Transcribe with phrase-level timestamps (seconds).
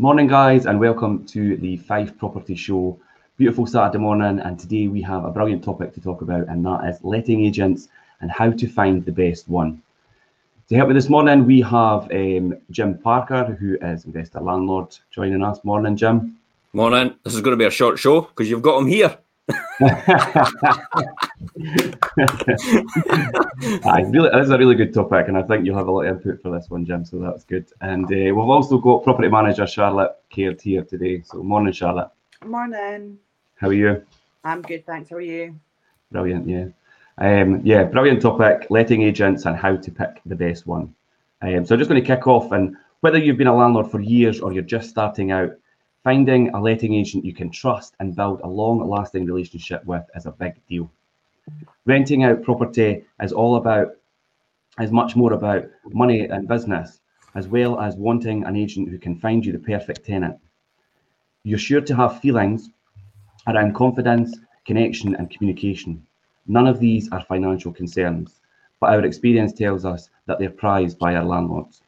[0.00, 2.96] Morning, guys, and welcome to the Fife Property Show.
[3.36, 6.84] Beautiful Saturday morning, and today we have a brilliant topic to talk about, and that
[6.84, 7.88] is letting agents
[8.20, 9.82] and how to find the best one.
[10.68, 15.42] To help me this morning, we have um, Jim Parker, who is investor landlord, joining
[15.42, 15.64] us.
[15.64, 16.38] Morning, Jim.
[16.72, 17.16] Morning.
[17.24, 19.18] This is going to be a short show because you've got him here.
[23.84, 26.06] I really, this is a really good topic, and I think you'll have a lot
[26.06, 27.04] of input for this one, Jim.
[27.04, 27.66] So that's good.
[27.80, 31.22] And uh, we've also got property manager Charlotte Caird here today.
[31.24, 32.10] So morning, Charlotte.
[32.44, 33.18] Morning.
[33.56, 34.04] How are you?
[34.42, 35.10] I'm good, thanks.
[35.10, 35.54] How are you?
[36.10, 36.48] Brilliant.
[36.48, 36.66] Yeah.
[37.18, 38.66] Um, yeah, brilliant topic.
[38.70, 40.94] Letting agents and how to pick the best one.
[41.42, 44.00] Um, so I'm just going to kick off, and whether you've been a landlord for
[44.00, 45.52] years or you're just starting out,
[46.04, 50.32] finding a letting agent you can trust and build a long-lasting relationship with is a
[50.32, 50.90] big deal.
[51.86, 53.96] Renting out property is all about
[54.80, 57.00] is much more about money and business
[57.34, 60.36] as well as wanting an agent who can find you the perfect tenant.
[61.44, 62.70] You're sure to have feelings
[63.46, 66.06] around confidence connection and communication.
[66.46, 68.40] None of these are financial concerns
[68.80, 71.82] but our experience tells us that they're prized by our landlords.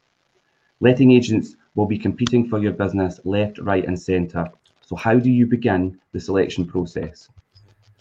[0.80, 4.46] Letting agents will be competing for your business left right and centre
[4.82, 7.28] so how do you begin the selection process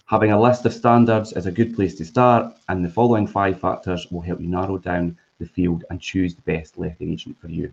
[0.10, 3.60] Having a list of standards is a good place to start, and the following five
[3.60, 7.48] factors will help you narrow down the field and choose the best letting agent for
[7.48, 7.72] you.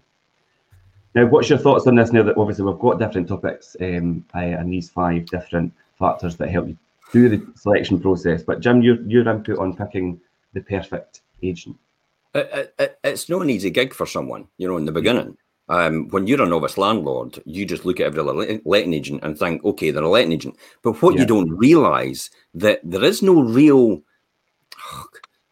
[1.14, 2.12] Now, what's your thoughts on this?
[2.12, 6.68] Now that obviously we've got different topics um, and these five different factors that help
[6.68, 6.76] you
[7.10, 8.42] through the selection process.
[8.42, 10.20] But Jim, your your input on picking
[10.52, 11.78] the perfect agent.
[12.34, 15.38] It, it, it's not an easy gig for someone, you know, in the beginning.
[15.68, 18.22] Um, when you're a novice landlord, you just look at every
[18.64, 20.56] letting agent and think, okay, they're a letting agent.
[20.82, 21.22] But what yeah.
[21.22, 24.02] you don't realise that there is no real,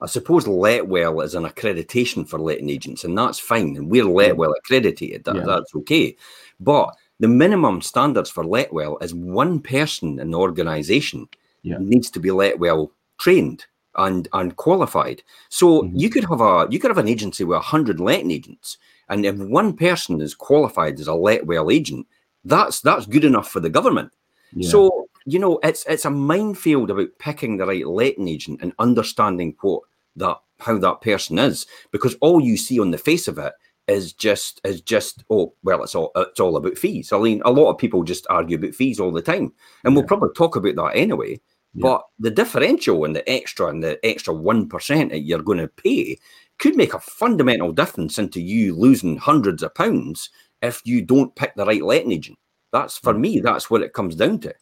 [0.01, 4.53] I suppose, Letwell is an accreditation for letting agents, and that's fine, and we're Letwell
[4.57, 5.25] accredited.
[5.25, 5.45] That, yeah.
[5.45, 6.17] That's okay.
[6.61, 11.29] But the minimum standards for Letwell is one person in the organisation
[11.63, 11.79] yeah.
[11.81, 13.67] needs to be Letwell trained
[13.97, 15.23] and and qualified.
[15.49, 15.97] So mm-hmm.
[15.97, 18.79] you could have a you could have an agency with hundred letting agents
[19.09, 22.07] and if one person is qualified as a Letwell agent,
[22.45, 24.13] that's that's good enough for the government.
[24.53, 24.69] Yeah.
[24.69, 29.57] So you know, it's it's a minefield about picking the right letting agent and understanding
[29.61, 29.83] what
[30.17, 33.53] that how that person is, because all you see on the face of it
[33.87, 37.13] is just is just oh well it's all it's all about fees.
[37.13, 39.53] I mean, a lot of people just argue about fees all the time,
[39.85, 40.01] and yeah.
[40.01, 41.41] we'll probably talk about that anyway.
[41.75, 41.83] Yeah.
[41.83, 45.69] But the differential and the extra and the extra one percent that you're going to
[45.69, 46.19] pay
[46.59, 50.31] could make a fundamental difference into you losing hundreds of pounds
[50.63, 52.39] if you don't pick the right letting agent.
[52.73, 54.55] That's for me, that's what it comes down to.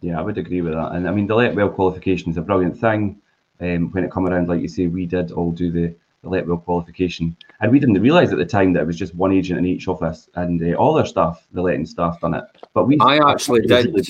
[0.00, 0.92] Yeah, I would agree with that.
[0.92, 3.20] And I mean, the Letwell qualification is a brilliant thing.
[3.60, 6.62] Um, when it come around, like you say, we did all do the, the Letwell
[6.62, 9.66] qualification, and we didn't realise at the time that it was just one agent in
[9.66, 12.44] each office, and uh, all their staff, the letting staff, done it.
[12.72, 13.86] But we, I actually did.
[13.86, 14.02] Really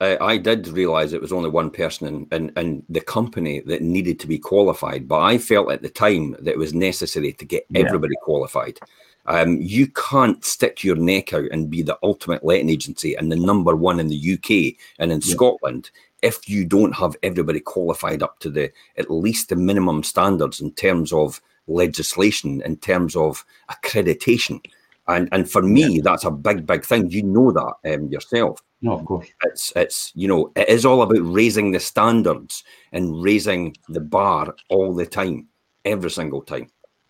[0.00, 3.82] uh, I did realize it was only one person in, in, in, the company that
[3.82, 7.44] needed to be qualified, but I felt at the time that it was necessary to
[7.44, 7.80] get yeah.
[7.80, 8.78] everybody qualified.
[9.26, 13.36] Um, you can't stick your neck out and be the ultimate letting agency and the
[13.36, 15.34] number one in the UK and in yeah.
[15.34, 15.90] Scotland
[16.22, 20.72] if you don't have everybody qualified up to the at least the minimum standards in
[20.72, 24.60] terms of legislation, in terms of accreditation.
[25.08, 26.02] And and for me, yeah.
[26.04, 27.10] that's a big, big thing.
[27.10, 28.62] You know that um, yourself.
[28.82, 29.28] No, of course.
[29.44, 34.54] It's it's you know it is all about raising the standards and raising the bar
[34.70, 35.48] all the time,
[35.84, 36.68] every single time.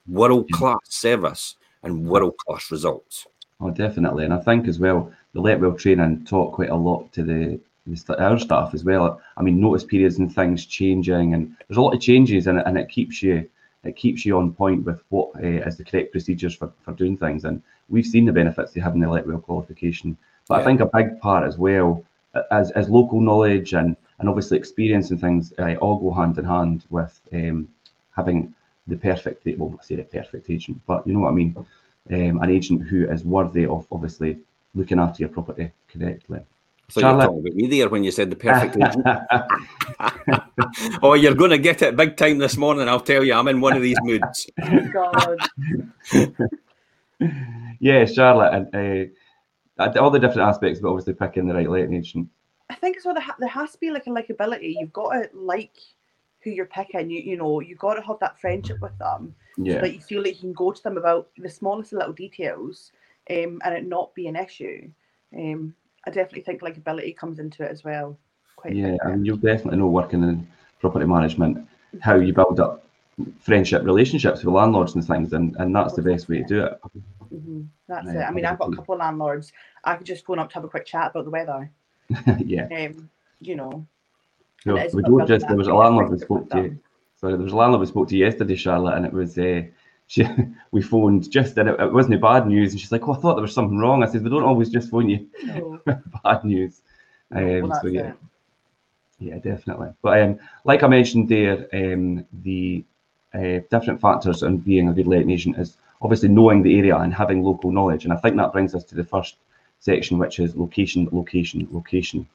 [0.09, 0.91] World class yeah.
[0.91, 3.27] service and world class results.
[3.61, 7.23] Oh, definitely, and I think as well the Letwell training taught quite a lot to
[7.23, 9.21] the, the our staff as well.
[9.37, 12.77] I mean, notice periods and things changing, and there's a lot of changes, and and
[12.77, 13.49] it keeps you
[13.85, 17.17] it keeps you on point with what uh, is the correct procedures for, for doing
[17.17, 17.45] things.
[17.45, 20.19] And we've seen the benefits of having the Letwell qualification.
[20.51, 20.63] But yeah.
[20.63, 22.05] I think a big part as well,
[22.51, 26.45] as, as local knowledge and, and obviously experience and things, uh, all go hand in
[26.45, 27.69] hand with um,
[28.17, 28.53] having
[28.89, 32.43] the perfect, well, I say the perfect agent, but you know what I mean, um,
[32.43, 34.41] an agent who is worthy of obviously
[34.75, 36.41] looking after your property correctly.
[36.89, 39.07] So you're talking about me there when you said the perfect agent.
[41.05, 42.89] oh, you're going to get it big time this morning.
[42.89, 44.51] I'll tell you, I'm in one of these moods.
[44.93, 45.39] God.
[47.79, 49.13] yeah, Charlotte, and uh,
[49.81, 52.29] all the different aspects, but obviously picking the right letting agent.
[52.69, 53.15] I think so.
[53.39, 54.75] There has to be like a likability.
[54.79, 55.77] You've got to like
[56.43, 57.11] who you're picking.
[57.11, 59.35] You you know you've got to have that friendship with them.
[59.57, 59.75] Yeah.
[59.75, 62.93] So that you feel like you can go to them about the smallest little details,
[63.31, 64.89] um, and it not be an issue.
[65.37, 65.75] Um,
[66.07, 68.19] I definitely think likability comes into it as well.
[68.57, 70.47] Quite yeah, I mean, you'll definitely know working in
[70.81, 71.67] property management
[72.01, 72.87] how you build up
[73.41, 76.81] friendship relationships with landlords and things, and, and that's the best way to do it.
[77.33, 77.63] Mm-hmm.
[77.89, 78.23] That's uh, it.
[78.23, 79.53] I mean, I've got a couple of landlords.
[79.85, 81.71] I could just phone up to have a quick chat about the weather.
[82.39, 82.67] yeah.
[82.67, 83.11] Um,
[83.41, 83.87] you know.
[84.67, 85.47] No, we don't just.
[85.49, 86.77] There was a landlord we spoke to.
[87.17, 89.39] Sorry, there was a landlord we spoke to yesterday, Charlotte, and it was.
[89.39, 89.63] Uh,
[90.07, 90.27] she,
[90.73, 93.37] we phoned just and it, it, wasn't bad news, and she's like, "Oh, I thought
[93.37, 95.81] there was something wrong." I said, "We don't always just phone you no.
[96.25, 96.83] bad news."
[97.33, 98.17] Um, well, so yeah, it.
[99.21, 99.91] yeah, definitely.
[100.03, 102.85] But um, like I mentioned there, um, the
[103.33, 107.15] uh, different factors in being a good letting agent is obviously knowing the area and
[107.15, 108.05] having local knowledge.
[108.05, 109.37] And I think that brings us to the first
[109.81, 112.27] section, which is location, location, location.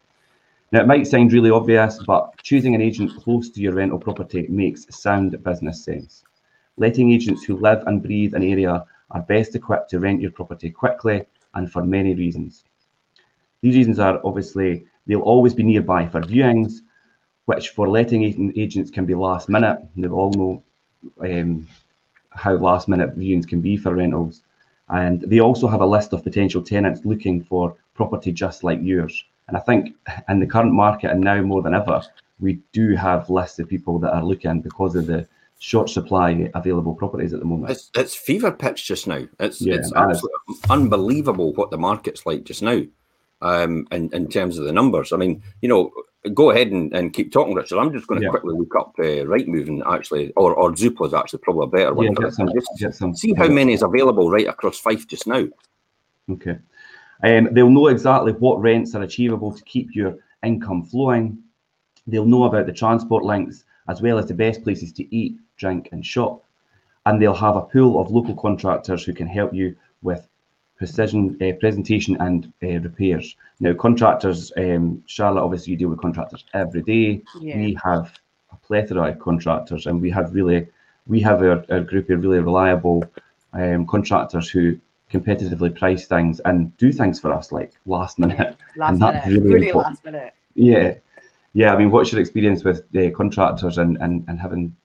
[0.72, 4.48] Now, it might sound really obvious, but choosing an agent close to your rental property
[4.50, 6.24] makes sound business sense.
[6.78, 10.70] Letting agents who live and breathe an area are best equipped to rent your property
[10.72, 12.66] quickly and for many reasons.
[13.62, 16.82] These reasons are obviously they'll always be nearby for viewings,
[17.46, 18.24] which for letting
[18.58, 19.80] agents can be last minute.
[19.96, 20.64] They all know
[21.22, 21.68] um,
[22.32, 24.42] how last minute viewings can be for rentals.
[24.90, 29.24] And they also have a list of potential tenants looking for property just like yours.
[29.48, 29.96] And I think
[30.30, 32.02] in the current market and now more than ever,
[32.40, 35.28] we do have lists of people that are looking because of the
[35.60, 37.72] short supply available properties at the moment.
[37.72, 39.26] It's, it's fever pitch just now.
[39.40, 42.82] It's yeah, it's absolutely unbelievable what the market's like just now.
[43.42, 45.92] Um, in, in terms of the numbers, I mean, you know,
[46.34, 47.80] go ahead and, and keep talking, Richard.
[47.80, 48.32] I'm just going to yeah.
[48.32, 51.94] quickly look up uh, Rightmove and actually, or, or Zoopla is actually probably a better
[51.94, 52.16] one.
[52.20, 55.46] Yeah, some, just some, see how many is available right across Fife just now.
[56.30, 56.58] Okay.
[57.24, 61.38] Um, they'll know exactly what rents are achievable to keep your income flowing.
[62.08, 65.90] They'll know about the transport links as well as the best places to eat, drink,
[65.92, 66.44] and shop.
[67.06, 70.28] And they'll have a pool of local contractors who can help you with
[70.78, 73.36] precision uh, presentation and uh, repairs.
[73.60, 77.22] Now, contractors, um, Charlotte, obviously you deal with contractors every day.
[77.40, 77.58] Yeah.
[77.58, 78.14] We have
[78.52, 80.68] a plethora of contractors, and we have really,
[81.08, 83.06] we have our, our group of really reliable
[83.54, 84.78] um, contractors who
[85.12, 88.58] competitively price things and do things for us like last minute.
[88.76, 90.34] Last and that's minute, really, really last minute.
[90.56, 90.96] Yeah,
[91.54, 91.74] yeah.
[91.74, 94.76] I mean, what's your experience with the contractors and and and having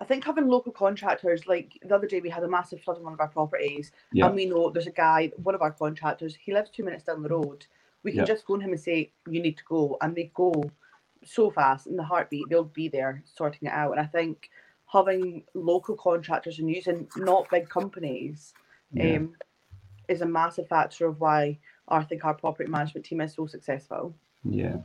[0.00, 3.04] I think having local contractors, like the other day we had a massive flood on
[3.04, 4.26] one of our properties, yeah.
[4.26, 7.22] and we know there's a guy, one of our contractors, he lives two minutes down
[7.22, 7.66] the road.
[8.02, 8.26] We can yeah.
[8.26, 10.70] just phone him and say, You need to go, and they go
[11.24, 13.92] so fast in the heartbeat, they'll be there sorting it out.
[13.92, 14.50] And I think
[14.86, 18.54] having local contractors and using not big companies
[18.92, 19.16] yeah.
[19.16, 19.34] um,
[20.08, 21.58] is a massive factor of why
[21.88, 24.14] I think our property management team is so successful.
[24.44, 24.76] Yeah,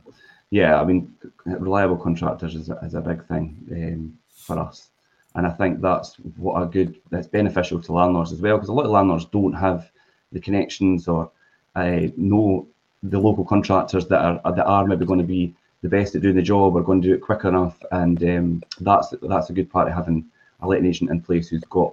[0.50, 0.80] yeah.
[0.80, 1.14] I mean,
[1.44, 4.90] reliable contractors is a, is a big thing um, for us.
[5.34, 8.72] And I think that's what a good that's beneficial to landlords as well, because a
[8.72, 9.90] lot of landlords don't have
[10.30, 11.30] the connections or
[11.74, 12.66] uh, know
[13.02, 16.36] the local contractors that are that are maybe going to be the best at doing
[16.36, 17.82] the job or going to do it quick enough.
[17.90, 20.26] And um, that's that's a good part of having
[20.60, 21.92] a letting agent in place who's got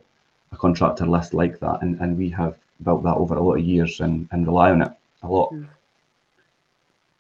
[0.52, 1.82] a contractor list like that.
[1.82, 4.82] And, and we have built that over a lot of years and, and rely on
[4.82, 4.92] it
[5.24, 5.52] a lot.
[5.52, 5.68] Mm.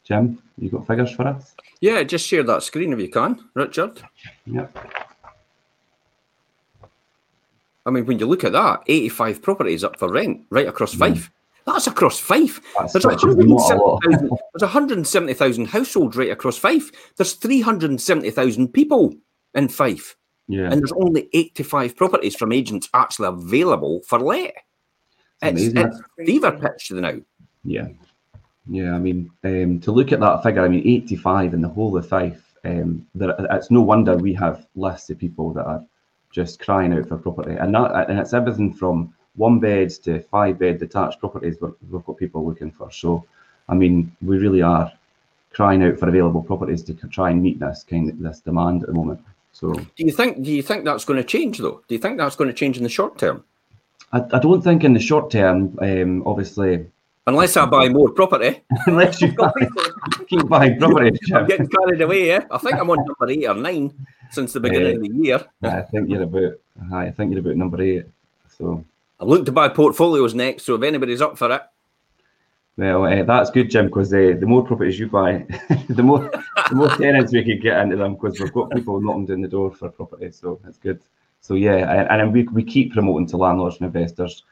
[0.04, 1.56] Jim, you got figures for us?
[1.82, 4.02] Yeah, just share that screen if you can, Richard.
[4.46, 5.08] Yep.
[7.86, 11.00] I mean, when you look at that, 85 properties up for rent right across mm.
[11.00, 11.32] Fife.
[11.66, 12.62] That's across Fife.
[12.78, 16.92] That's there's, 170, there's 170,000 households right across Fife.
[17.18, 19.14] There's 370,000 people
[19.54, 20.16] in Fife.
[20.48, 20.72] Yeah.
[20.72, 24.54] And there's only 85 properties from agents actually available for let.
[25.42, 27.18] It's, it's, it's fever pitch now.
[27.64, 27.88] Yeah.
[28.68, 31.96] Yeah, I mean, um, to look at that figure, I mean, 85 in the whole
[31.98, 35.84] of Fife, um, there, it's no wonder we have lists of people that are
[36.32, 37.56] just crying out for property.
[37.56, 42.18] And that, and it's everything from one beds to five bed detached properties we've got
[42.18, 42.92] people looking for.
[42.92, 43.26] So,
[43.68, 44.92] I mean, we really are
[45.52, 48.88] crying out for available properties to try and meet this kind of this demand at
[48.88, 49.22] the moment.
[49.52, 51.82] So, do you think do you think that's going to change though?
[51.88, 53.44] Do you think that's going to change in the short term?
[54.12, 55.78] I, I don't think in the short term.
[55.82, 56.86] Um, obviously,
[57.26, 58.62] unless I buy more property.
[58.86, 59.52] unless you buy,
[60.28, 61.18] keep buying property.
[61.34, 62.28] I'm getting carried away.
[62.28, 63.94] Yeah, I think I'm on number eight or nine
[64.32, 65.46] since the beginning uh, of the year.
[65.64, 66.54] I think you're about.
[66.92, 68.06] I think you're about number eight.
[68.58, 68.84] So
[69.20, 70.64] I'm looking to buy portfolios next.
[70.64, 71.62] So if anybody's up for it.
[72.78, 75.46] Well, uh, that's good, Jim, because uh, the more properties you buy,
[75.90, 76.32] the more
[76.70, 79.50] the more tenants we could get into them, because we've got people knocking down the
[79.50, 81.02] door for property, so that's good.
[81.42, 84.44] So yeah, and, and we, we keep promoting to landlords and investors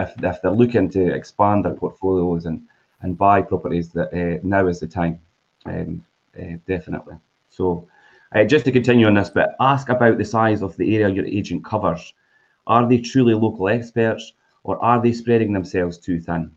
[0.00, 2.62] if, if they're looking to expand their portfolios and
[3.02, 5.18] and buy properties, that uh, now is the time,
[5.64, 6.04] um,
[6.38, 7.14] uh, definitely.
[7.48, 7.88] So
[8.34, 11.26] uh, just to continue on this bit, ask about the size of the area your
[11.26, 12.14] agent covers.
[12.66, 14.32] Are they truly local experts
[14.62, 16.52] or are they spreading themselves too thin?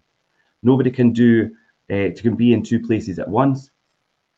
[0.62, 1.51] Nobody can do
[1.92, 3.72] uh, can be in two places at once,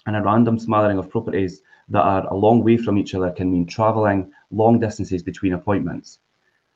[0.07, 3.51] and a random smattering of properties that are a long way from each other can
[3.51, 6.19] mean travelling long distances between appointments.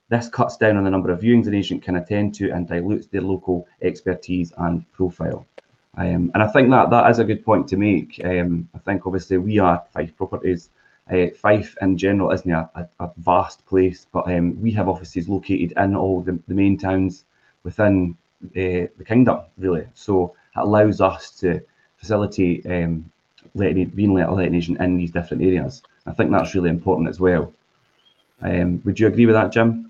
[0.09, 3.07] This cuts down on the number of viewings an agent can attend to and dilutes
[3.07, 5.47] their local expertise and profile.
[5.97, 8.21] Um, and I think that that is a good point to make.
[8.23, 10.69] Um, I think obviously we are Fife Properties.
[11.11, 15.27] Uh, Fife in general isn't a, a, a vast place, but um, we have offices
[15.27, 17.25] located in all the, the main towns
[17.63, 19.87] within uh, the kingdom, really.
[19.95, 21.61] So it allows us to
[21.97, 23.11] facilitate um,
[23.55, 25.81] letting, being let letting agent in these different areas.
[26.05, 27.51] I think that's really important as well.
[28.41, 29.88] Um, would you agree with that, Jim?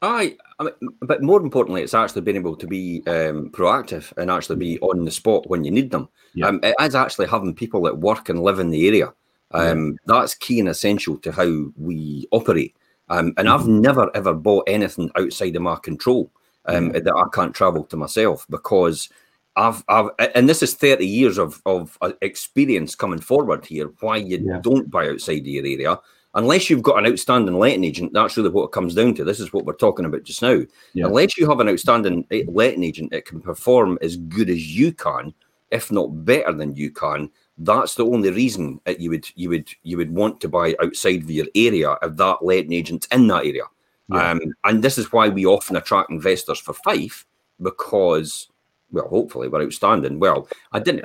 [0.00, 4.30] I, I mean, but more importantly, it's actually being able to be um, proactive and
[4.30, 6.08] actually be on the spot when you need them.
[6.34, 6.46] Yeah.
[6.46, 9.12] Um, it is actually having people that work and live in the area.
[9.50, 9.96] Um, yeah.
[10.06, 12.76] That's key and essential to how we operate.
[13.08, 13.48] Um, and mm-hmm.
[13.48, 16.30] I've never ever bought anything outside of my control
[16.66, 19.08] um, that I can't travel to myself because
[19.56, 23.90] I've, I've, and this is 30 years of, of uh, experience coming forward here.
[24.00, 24.60] Why you yeah.
[24.62, 25.98] don't buy outside your area,
[26.34, 29.24] unless you've got an outstanding letting agent, that's really what it comes down to.
[29.24, 30.60] This is what we're talking about just now.
[30.94, 31.06] Yeah.
[31.06, 34.92] Unless you have an outstanding eh, letting agent that can perform as good as you
[34.92, 35.34] can,
[35.70, 39.68] if not better than you can, that's the only reason that you would you would
[39.82, 43.44] you would want to buy outside of your area if that letting agent's in that
[43.44, 43.64] area.
[44.10, 44.30] Yeah.
[44.30, 47.26] Um, and this is why we often attract investors for Fife
[47.60, 48.48] because
[48.90, 50.18] well, hopefully we're outstanding.
[50.18, 51.04] Well, I didn't.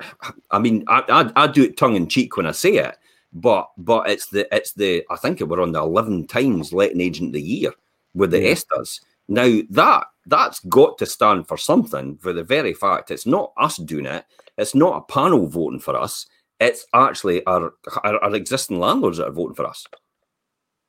[0.52, 2.96] I mean, I, I, I do it tongue in cheek when I say it,
[3.34, 7.30] but but it's the it's the I think we're on the eleven times letting agent
[7.30, 7.72] of the year
[8.14, 8.52] with the yeah.
[8.52, 9.02] ESTAs.
[9.28, 12.18] Now that that's got to stand for something.
[12.18, 14.26] For the very fact it's not us doing it,
[14.58, 16.28] it's not a panel voting for us.
[16.60, 17.74] It's actually our
[18.04, 19.86] our, our existing landlords that are voting for us.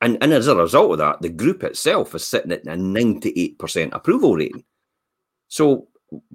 [0.01, 3.95] And, and as a result of that, the group itself is sitting at a 98%
[3.95, 4.65] approval rating.
[5.49, 5.89] So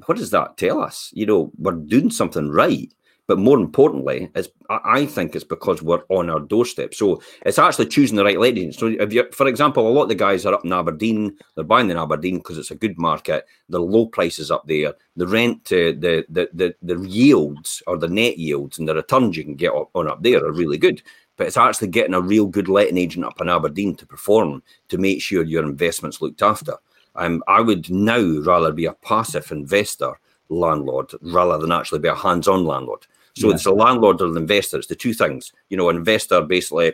[0.08, 1.12] what does that tell us?
[1.14, 2.92] You know, we're doing something right.
[3.30, 6.96] But more importantly, it's, I think it's because we're on our doorstep.
[6.96, 8.72] So it's actually choosing the right lady.
[8.72, 11.38] So, if you, for example, a lot of the guys are up in Aberdeen.
[11.54, 13.46] They're buying in Aberdeen because it's a good market.
[13.70, 14.96] The low prices up there.
[15.16, 19.38] The rent, uh, the, the the the yields or the net yields and the returns
[19.38, 21.04] you can get on up there are really good.
[21.38, 24.98] But it's actually getting a real good letting agent up in Aberdeen to perform to
[24.98, 26.78] make sure your investments looked after.
[27.14, 30.20] Um, I would now rather be a passive investor
[30.50, 33.06] landlord rather than actually be a hands-on landlord.
[33.40, 33.56] So yeah.
[33.56, 34.78] it's a landlord or an investor.
[34.78, 35.54] It's the two things.
[35.70, 36.94] You know, an investor basically,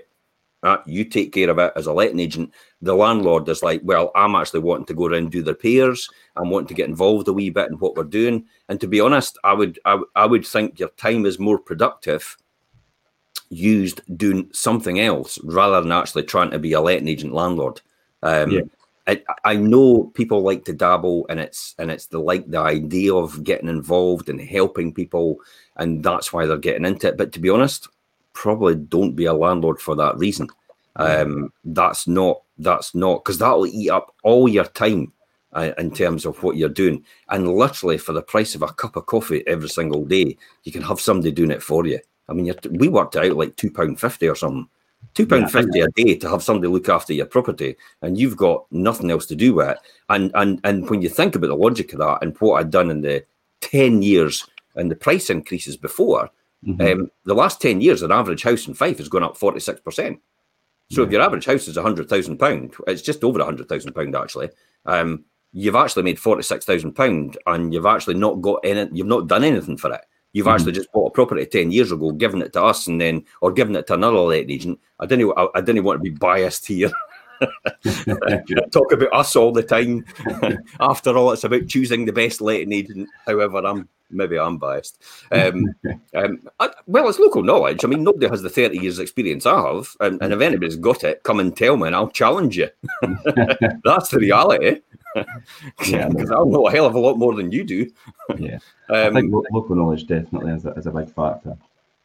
[0.62, 2.54] uh, you take care of it as a letting agent.
[2.82, 6.08] The landlord is like, well, I'm actually wanting to go around and do the repairs.
[6.36, 8.46] I'm wanting to get involved a wee bit in what we're doing.
[8.70, 12.38] And to be honest, I would I, I would think your time is more productive
[13.50, 17.82] used doing something else rather than actually trying to be a letting agent landlord.
[18.22, 18.62] Um, yeah.
[19.08, 23.14] I, I know people like to dabble and it's and it's the like the idea
[23.14, 25.38] of getting involved and helping people
[25.78, 27.18] and that's why they're getting into it.
[27.18, 27.88] But to be honest
[28.36, 30.48] probably don't be a landlord for that reason.
[30.98, 35.12] Um, that's not that's not because that'll eat up all your time
[35.54, 37.04] uh, in terms of what you're doing.
[37.30, 40.84] And literally for the price of a cup of coffee every single day you can
[40.84, 42.00] have somebody doing it for you.
[42.30, 44.70] I mean we worked out like two pound fifty or something.
[45.14, 48.38] Two pound yeah, fifty a day to have somebody look after your property, and you've
[48.38, 49.78] got nothing else to do with it.
[50.10, 52.90] And and and when you think about the logic of that and what I'd done
[52.90, 53.24] in the
[53.62, 56.30] ten years and the price increases before,
[56.66, 56.82] mm-hmm.
[56.82, 59.80] um, the last ten years, an average house in Fife has gone up forty six
[59.82, 60.20] percent.
[60.92, 61.08] So yeah.
[61.08, 63.94] if your average house is a hundred thousand pound, it's just over a hundred thousand
[63.94, 64.50] pound actually.
[64.86, 69.08] Um, you've actually made forty six thousand pound, and you've actually not got any, you've
[69.08, 70.02] not done anything for it.
[70.34, 70.56] You've mm-hmm.
[70.56, 73.52] actually just bought a property ten years ago, given it to us, and then or
[73.52, 74.80] given it to another let agent.
[75.00, 75.34] I didn't.
[75.38, 76.92] I, I didn't want to be biased here.
[78.72, 80.06] Talk about us all the time.
[80.80, 83.10] After all, it's about choosing the best letting agent.
[83.26, 85.02] However, I'm maybe I'm biased.
[85.32, 85.66] Um,
[86.14, 87.84] um, I, well, it's local knowledge.
[87.84, 91.04] I mean, nobody has the 30 years experience I have, and, and if anybody's got
[91.04, 92.70] it, come and tell me, and I'll challenge you.
[93.84, 94.82] That's the reality
[95.86, 97.90] yeah, because I'll know a hell of a lot more than you do.
[98.38, 101.58] yeah, um, I think local knowledge definitely is a, is a big factor.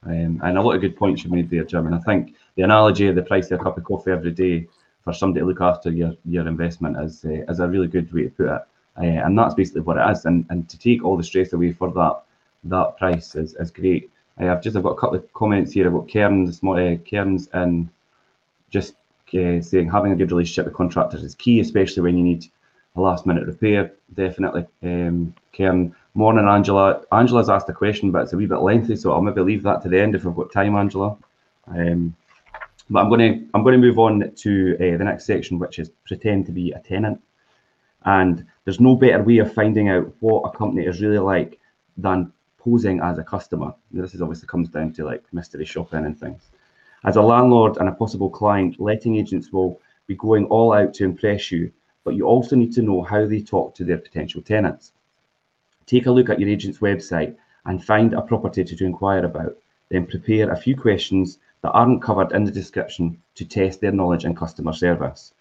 [0.06, 1.87] Um, and a lot of good points you made there, Jim.
[1.87, 4.66] And I think the analogy of the price of a cup of coffee every day
[5.02, 8.25] for somebody to look after your, your investment is uh, is a really good way
[8.25, 8.62] to put it.
[8.99, 10.25] Uh, and that's basically what it is.
[10.25, 12.23] And and to take all the stress away for that
[12.64, 14.11] that price is, is great.
[14.40, 17.88] Uh, I've just I've got a couple of comments here about Cairns, uh, Cairns, and
[18.71, 18.95] just
[19.35, 22.47] uh, saying having a good relationship with contractors is key, especially when you need
[22.97, 24.66] a last minute repair, definitely.
[24.83, 27.02] Um, Karen, morning, Angela.
[27.12, 29.83] Angela's asked a question, but it's a wee bit lengthy, so I'll maybe leave that
[29.83, 31.16] to the end if we've got time, Angela.
[31.69, 32.16] Um,
[32.90, 35.78] but I'm going to I'm going to move on to uh, the next section, which
[35.78, 37.23] is pretend to be a tenant.
[38.04, 41.59] And there's no better way of finding out what a company is really like
[41.97, 43.75] than posing as a customer.
[43.90, 46.42] This is obviously comes down to like mystery shopping and things.
[47.04, 51.04] As a landlord and a possible client, letting agents will be going all out to
[51.04, 51.73] impress you
[52.04, 54.92] but you also need to know how they talk to their potential tenants.
[55.87, 59.56] Take a look at your agent's website and find a property to inquire about.
[59.90, 64.25] Then prepare a few questions that aren't covered in the description to test their knowledge
[64.25, 65.35] in customer service.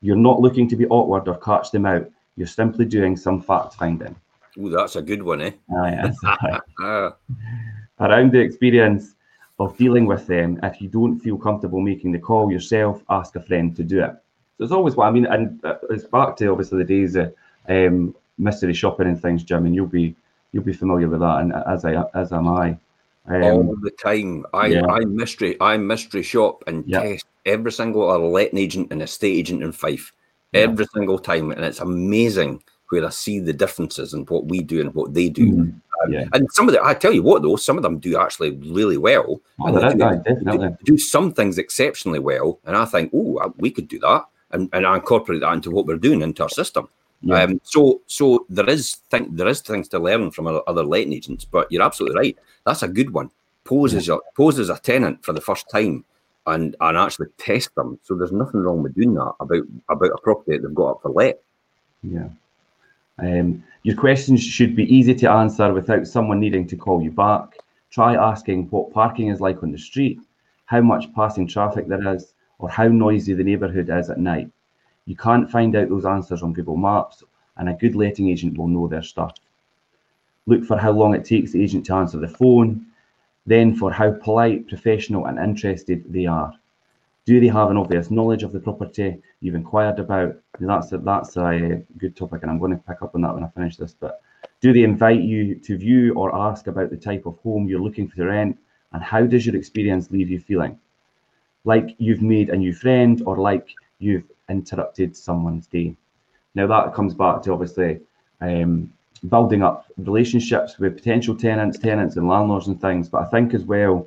[0.00, 2.10] You're not looking to be awkward or catch them out.
[2.36, 4.14] You're simply doing some fact finding.
[4.58, 5.50] Oh, that's a good one, eh?
[5.70, 6.16] Oh, yes.
[8.00, 9.14] Around the experience
[9.58, 13.40] of dealing with them, if you don't feel comfortable making the call yourself, ask a
[13.40, 14.14] friend to do it.
[14.58, 17.34] So it's always what I mean, and it's back to obviously the days of
[17.68, 20.14] um, mystery shopping and things, Jim, and you'll be
[20.52, 22.78] you'll be familiar with that, and as I as am I.
[23.26, 24.86] Um, All the time, I yeah.
[24.86, 27.02] I mystery I mystery shop and yep.
[27.02, 30.12] test every single letting agent and estate agent in Fife,
[30.52, 30.60] yeah.
[30.60, 34.80] every single time, and it's amazing where I see the differences in what we do
[34.80, 35.52] and what they do.
[35.52, 36.24] Mm, um, yeah.
[36.34, 38.98] And some of the, I tell you what, though, some of them do actually really
[38.98, 39.40] well.
[39.58, 40.68] Oh, do, definitely.
[40.68, 44.68] Do, do, some things exceptionally well, and I think, oh, we could do that, and,
[44.74, 46.88] and I incorporate that into what we're doing into our system.
[47.22, 47.42] Yeah.
[47.42, 51.44] Um, so, so there is think there is things to learn from other letting agents,
[51.44, 52.38] but you're absolutely right.
[52.66, 53.30] That's a good one.
[53.64, 56.04] Pose as a pose as a tenant for the first time,
[56.46, 57.98] and and actually test them.
[58.02, 61.02] So there's nothing wrong with doing that about about a property that they've got up
[61.02, 61.40] for let.
[62.02, 62.28] Yeah.
[63.18, 67.56] Um, your questions should be easy to answer without someone needing to call you back.
[67.90, 70.20] Try asking what parking is like on the street,
[70.66, 74.50] how much passing traffic there is, or how noisy the neighbourhood is at night.
[75.06, 77.22] You can't find out those answers on Google Maps,
[77.56, 79.34] and a good letting agent will know their stuff.
[80.46, 82.86] Look for how long it takes the agent to answer the phone,
[83.46, 86.52] then for how polite, professional, and interested they are.
[87.26, 90.36] Do they have an obvious knowledge of the property you've inquired about?
[90.60, 93.34] That's a, that's a uh, good topic, and I'm going to pick up on that
[93.34, 93.94] when I finish this.
[93.98, 94.20] But
[94.60, 98.08] do they invite you to view or ask about the type of home you're looking
[98.08, 98.58] for to rent?
[98.92, 100.78] And how does your experience leave you feeling?
[101.64, 103.68] Like you've made a new friend, or like
[103.98, 105.94] you've interrupted someone's day.
[106.54, 108.00] Now that comes back to obviously
[108.40, 108.92] um,
[109.28, 113.08] building up relationships with potential tenants, tenants and landlords and things.
[113.08, 114.06] But I think as well,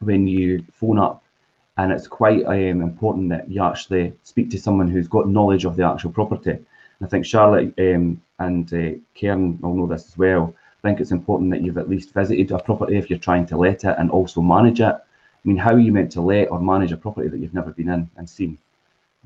[0.00, 1.22] when you phone up,
[1.78, 5.76] and it's quite um, important that you actually speak to someone who's got knowledge of
[5.76, 6.58] the actual property.
[7.02, 10.54] I think Charlotte um, and uh, Karen will know this as well.
[10.82, 13.56] I think it's important that you've at least visited a property if you're trying to
[13.56, 14.94] let it and also manage it.
[14.94, 17.72] I mean, how are you meant to let or manage a property that you've never
[17.72, 18.58] been in and seen?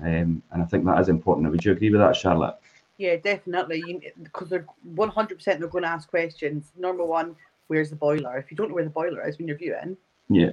[0.02, 1.50] Um, and I think that is important.
[1.50, 2.56] Would you agree with that, Charlotte?
[2.98, 4.12] Yeah, definitely.
[4.22, 6.72] Because they're 100% they're going to ask questions.
[6.76, 7.36] Number one,
[7.68, 8.36] where's the boiler?
[8.38, 9.96] If you don't know where the boiler is when you're viewing,
[10.28, 10.52] yeah,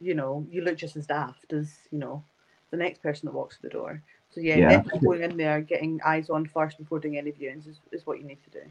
[0.00, 2.22] you know, you look just as daft as you know
[2.70, 4.02] the next person that walks through the door.
[4.30, 4.68] So yeah, yeah.
[4.68, 8.18] definitely going in there, getting eyes on first before doing any viewings is, is what
[8.18, 8.66] you need to do.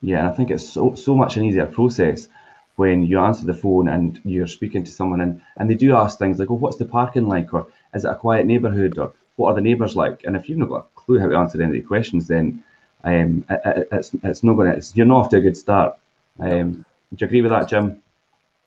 [0.00, 2.28] Yeah, I think it's so so much an easier process
[2.76, 6.18] when you answer the phone and you're speaking to someone and, and they do ask
[6.18, 7.52] things like, oh, what's the parking like?
[7.52, 8.96] Or is it a quiet neighbourhood?
[8.98, 10.24] Or what are the neighbours like?
[10.24, 12.62] And if you've not got a clue how to answer any of the questions, then
[13.04, 14.92] um, it, it's it's not going to.
[14.94, 15.96] You're not off to a good start.
[16.38, 18.00] Um, do you agree with that, Jim?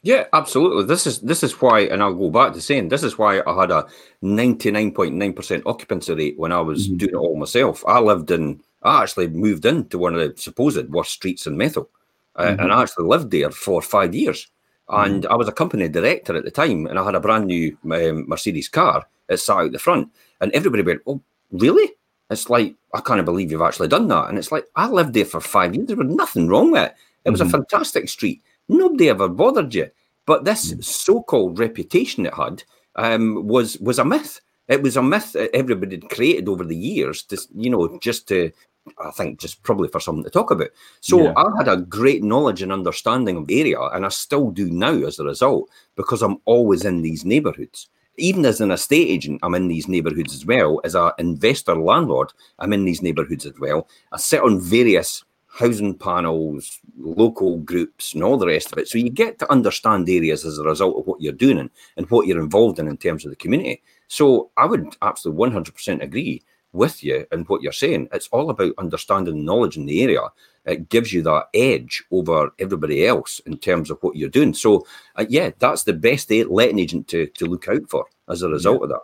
[0.04, 0.84] Yeah, absolutely.
[0.86, 3.60] This is this is why, and I'll go back to saying this is why I
[3.60, 3.88] had a
[4.22, 6.98] ninety nine point nine percent occupancy rate when I was mm-hmm.
[6.98, 7.84] doing it all myself.
[7.88, 11.88] I lived in, I actually moved into one of the supposed worst streets in Methil,
[12.36, 12.62] uh, mm-hmm.
[12.62, 14.48] and I actually lived there for five years.
[14.88, 15.34] And mm-hmm.
[15.34, 18.30] I was a company director at the time, and I had a brand new um,
[18.30, 19.08] Mercedes car.
[19.28, 20.12] It sat out the front,
[20.46, 21.92] and everybody went, "Oh, really?"
[22.30, 24.30] It's like I can't believe you've actually done that.
[24.30, 25.88] And it's like I lived there for five years.
[25.88, 26.96] There was nothing wrong with it.
[27.26, 27.50] It was mm-hmm.
[27.50, 28.42] a fantastic street.
[28.70, 29.90] Nobody ever bothered you.
[30.26, 30.82] But this mm-hmm.
[30.82, 32.64] so-called reputation it had
[32.96, 34.42] um, was was a myth.
[34.68, 38.28] It was a myth that everybody had created over the years, to, you know, just
[38.30, 38.52] to
[39.00, 40.70] I think just probably for something to talk about.
[41.02, 41.34] So yeah.
[41.36, 44.94] I had a great knowledge and understanding of the area, and I still do now
[45.06, 47.88] as a result because I'm always in these neighbourhoods.
[48.18, 50.80] Even as an estate agent, I'm in these neighbourhoods as well.
[50.84, 53.88] As an investor landlord, I'm in these neighbourhoods as well.
[54.12, 58.90] I sit on various housing panels, local groups, and all the rest of it.
[58.90, 62.10] So you get to understand areas as a result of what you're doing and, and
[62.10, 63.82] what you're involved in in terms of the community.
[64.08, 68.10] So I would absolutely 100% agree with you and what you're saying.
[68.12, 70.22] It's all about understanding knowledge in the area.
[70.66, 74.54] It gives you that edge over everybody else in terms of what you're doing.
[74.54, 78.50] So, uh, yeah, that's the best letting agent to, to look out for as a
[78.50, 78.84] result yeah.
[78.84, 79.02] of that.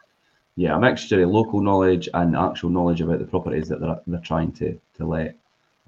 [0.56, 4.20] Yeah, a mixture of local knowledge and actual knowledge about the properties that they're, they're
[4.20, 5.36] trying to, to let.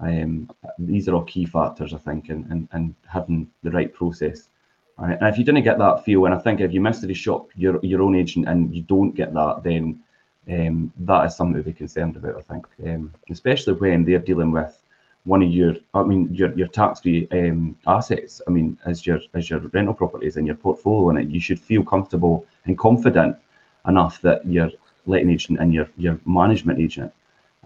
[0.00, 4.48] Um, these are all key factors, I think, and, in, in having the right process.
[4.96, 5.18] Right.
[5.20, 7.50] And if you didn't get that feel, and I think if you miss the shop
[7.56, 10.00] your your own agent and you don't get that, then
[10.48, 12.36] um, that is something to be concerned about.
[12.36, 14.80] I think, um, especially when they're dealing with
[15.24, 18.42] one of your, I mean, your your tax-free um, assets.
[18.46, 21.82] I mean, as your as your rental properties and your portfolio, and you should feel
[21.82, 23.36] comfortable and confident
[23.86, 24.70] enough that your
[25.06, 27.12] letting agent and your your management agent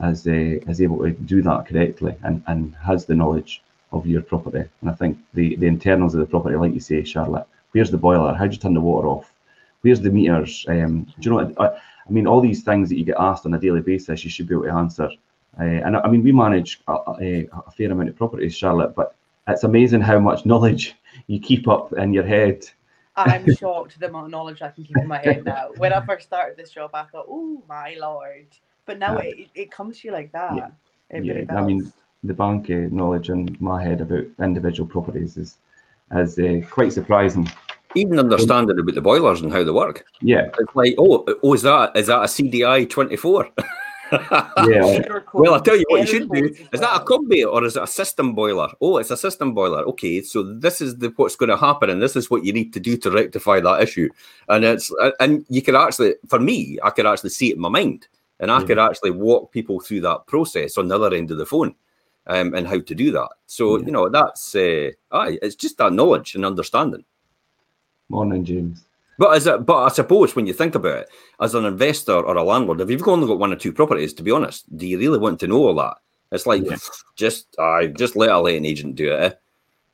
[0.00, 4.22] as uh, is able to do that correctly and, and has the knowledge of your
[4.22, 4.64] property.
[4.80, 7.98] And I think the, the internals of the property, like you say, Charlotte, where's the
[7.98, 8.34] boiler?
[8.34, 9.32] How do you turn the water off?
[9.82, 10.64] Where's the meters?
[10.68, 11.54] Um, do you know?
[11.58, 14.30] I, I, mean, all these things that you get asked on a daily basis, you
[14.30, 15.10] should be able to answer.
[15.58, 19.16] Uh, and I mean, we manage a, a, a, fair amount of properties, Charlotte, but
[19.48, 20.94] it's amazing how much knowledge
[21.26, 22.68] you keep up in your head.
[23.16, 25.70] I'm shocked at the amount of knowledge I can keep in my head now.
[25.76, 28.46] When I first started this job, I thought, "Oh my lord!"
[28.86, 29.30] But now yeah.
[29.30, 30.54] it, it comes to you like that.
[30.54, 31.44] Yeah, yeah.
[31.50, 31.92] I mean,
[32.22, 35.56] the bank knowledge in my head about individual properties is
[36.14, 37.50] is uh, quite surprising.
[37.96, 40.04] Even understanding about the boilers and how they work.
[40.20, 43.48] Yeah, it's like, oh, oh, is that is that a CDI twenty four?
[44.12, 45.00] yeah.
[45.34, 46.46] Well, I tell you what you should do.
[46.72, 48.68] Is that a combi or is it a system boiler?
[48.80, 49.82] Oh, it's a system boiler.
[49.88, 52.72] Okay, so this is the what's going to happen, and this is what you need
[52.72, 54.08] to do to rectify that issue.
[54.48, 57.68] And it's and you can actually, for me, I could actually see it in my
[57.68, 58.08] mind,
[58.40, 61.46] and I could actually walk people through that process on the other end of the
[61.46, 61.74] phone
[62.28, 63.28] um, and how to do that.
[63.46, 63.86] So, yeah.
[63.86, 67.04] you know, that's, uh, aye, it's just that knowledge and understanding.
[68.08, 68.84] Morning, James.
[69.18, 72.36] But as a, but I suppose when you think about it, as an investor or
[72.36, 74.98] a landlord, if you've only got one or two properties, to be honest, do you
[74.98, 75.96] really want to know all that?
[76.30, 76.76] It's like yeah.
[77.16, 79.20] just I just let a letting agent do it.
[79.20, 79.34] Eh?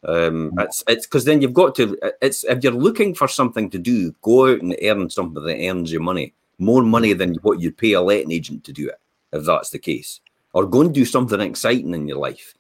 [0.07, 1.97] Um, it's it's because then you've got to.
[2.21, 5.91] It's if you're looking for something to do, go out and earn something that earns
[5.91, 9.01] you money, more money than what you'd pay a letting agent to do it.
[9.33, 10.21] If that's the case,
[10.53, 12.55] or go and do something exciting in your life.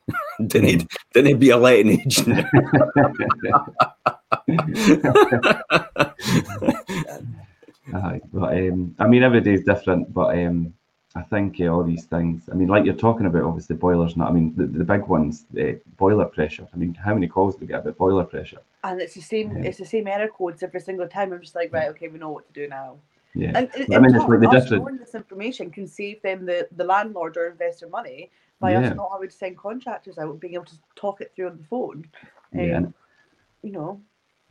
[0.46, 0.88] didn't mm.
[1.12, 2.46] didn't be a letting agent.
[7.94, 10.12] Aye, but um, I mean, every day is different.
[10.12, 10.74] But um,
[11.14, 12.48] I think uh, all these things.
[12.50, 14.16] I mean, like you're talking about, obviously boilers.
[14.16, 14.30] Not.
[14.30, 16.66] I mean, the, the big ones, uh, boiler pressure.
[16.72, 18.60] I mean, how many calls do we get about boiler pressure?
[18.82, 19.56] And it's the same.
[19.56, 19.68] Yeah.
[19.68, 21.32] It's the same error codes every single time.
[21.32, 22.96] I'm just like, right, okay, we know what to do now.
[23.36, 25.00] Yeah, and, I mean, it's like the different.
[25.00, 28.30] This information can save them the, the landlord or investor money
[28.60, 28.80] by yeah.
[28.80, 31.58] us not having to send contractors out and being able to talk it through on
[31.58, 32.06] the phone.
[32.54, 32.80] Um, yeah.
[33.62, 34.00] You know.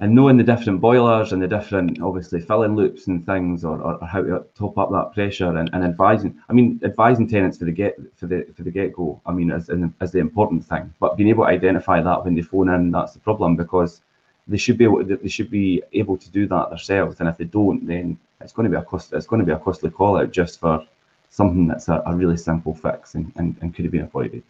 [0.04, 4.06] And knowing the different boilers and the different, obviously, filling loops and things, or, or,
[4.06, 6.38] how to top up that pressure, and, and advising.
[6.50, 9.22] I mean, advising tenants for the get for the for the get go.
[9.26, 9.70] I mean, as
[10.02, 10.94] as the important thing.
[11.00, 14.02] But being able to identify that when they phone in, that's the problem because
[14.46, 17.22] they should be able to, they should be able to do that themselves.
[17.22, 19.14] And if they don't, then it's going to be a cost.
[19.14, 20.86] It's going to be a costly call out just for
[21.30, 24.44] something that's a, a really simple fix and, and, and could have been avoided.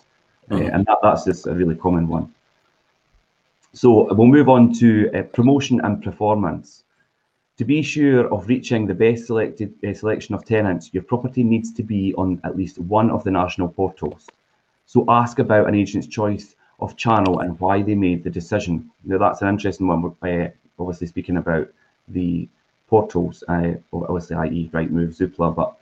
[0.49, 0.65] Mm-hmm.
[0.65, 2.33] Uh, and that, that's just a really common one.
[3.73, 6.83] So we'll move on to uh, promotion and performance.
[7.57, 11.73] To be sure of reaching the best selected uh, selection of tenants, your property needs
[11.73, 14.27] to be on at least one of the national portals.
[14.85, 18.91] So ask about an agent's choice of channel and why they made the decision.
[19.05, 20.15] Now that's an interesting one.
[20.21, 21.67] We're uh, obviously speaking about
[22.07, 22.47] the
[22.87, 25.75] portals, uh, obviously, i.e., Rightmove, Zoopla, but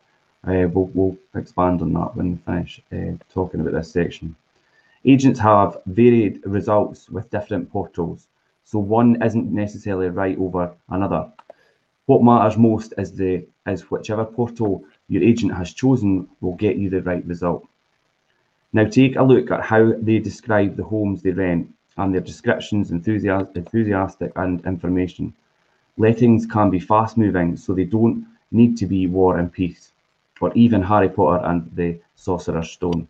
[0.48, 4.36] uh, we'll, we'll, expand on that when we finish uh, talking about this section.
[5.04, 8.28] Agents have varied results with different portals,
[8.64, 11.32] so one isn't necessarily right over another.
[12.06, 16.90] What matters most is the is whichever portal your agent has chosen will get you
[16.90, 17.68] the right result.
[18.74, 22.92] Now take a look at how they describe the homes they rent and their descriptions
[22.92, 25.34] enthusiastic and information.
[25.98, 29.92] Lettings can be fast moving, so they don't need to be War and Peace,
[30.40, 33.08] or even Harry Potter and the Sorcerer's Stone.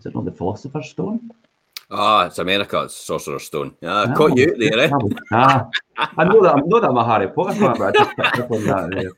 [0.00, 1.30] Is it not the Philosopher's Stone?
[1.90, 2.84] Ah, it's America.
[2.84, 3.74] It's Sorcerer's Stone.
[3.82, 4.90] Yeah, I ah, caught you there, eh?
[5.32, 6.56] ah, I know that.
[6.56, 9.12] I know that I'm a Harry Potter fan, but I just picked up on that.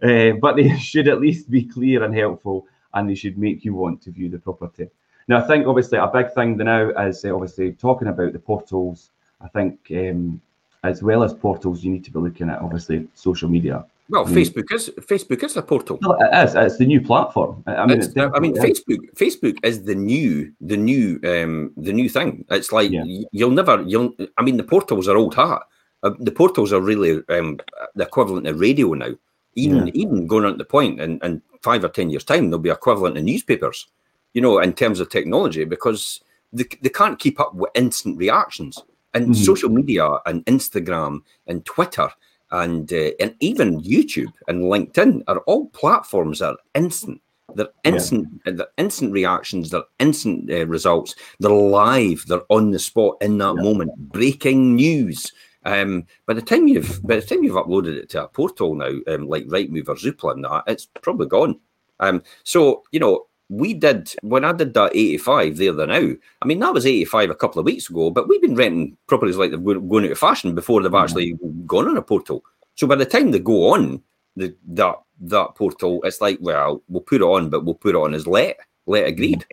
[0.00, 3.74] Uh, but they should at least be clear and helpful, and they should make you
[3.74, 4.88] want to view the property.
[5.26, 9.10] Now, I think obviously a big thing now is uh, obviously talking about the portals.
[9.40, 10.40] I think um,
[10.84, 13.84] as well as portals, you need to be looking at obviously social media.
[14.12, 15.98] Well, I Facebook is Facebook is a portal.
[16.02, 16.54] Well, it is.
[16.54, 17.64] It's the new platform.
[17.66, 18.62] I mean, I mean, is.
[18.62, 18.98] Facebook.
[19.16, 22.44] Facebook is the new, the new, um, the new thing.
[22.50, 23.04] It's like yeah.
[23.32, 23.82] you'll never.
[23.82, 24.12] You'll.
[24.36, 25.62] I mean, the portals are old hat.
[26.02, 27.58] Uh, the portals are really um,
[27.94, 29.14] the equivalent of radio now.
[29.54, 29.94] Even yeah.
[29.94, 32.68] even going on to the point, in, in five or ten years' time, they'll be
[32.68, 33.88] equivalent to newspapers.
[34.34, 36.20] You know, in terms of technology, because
[36.52, 38.78] they, they can't keep up with instant reactions.
[39.14, 39.44] And mm-hmm.
[39.44, 42.08] social media and Instagram and Twitter
[42.52, 47.20] and uh, and even YouTube and LinkedIn are all platforms that are instant.
[47.54, 48.28] They're instant.
[48.46, 48.52] Yeah.
[48.52, 49.70] They're instant reactions.
[49.70, 51.14] They're instant uh, results.
[51.40, 52.24] They're live.
[52.26, 53.62] They're on the spot in that yeah.
[53.62, 53.96] moment.
[53.96, 55.32] Breaking news.
[55.64, 58.92] Um, by the time you've by the time you've uploaded it to a portal now,
[59.08, 61.58] um, like Rightmove or Zoopla and that, it's probably gone.
[62.00, 66.12] Um, so you know, we did when I did that 85 there the now.
[66.40, 69.36] I mean, that was 85 a couple of weeks ago, but we've been renting properties
[69.36, 71.04] like they're going out of fashion before they've mm-hmm.
[71.04, 72.42] actually gone on a portal.
[72.76, 74.02] So by the time they go on,
[74.36, 77.98] the that that portal, it's like, well, we'll put it on, but we'll put it
[77.98, 79.44] on as let, let agreed.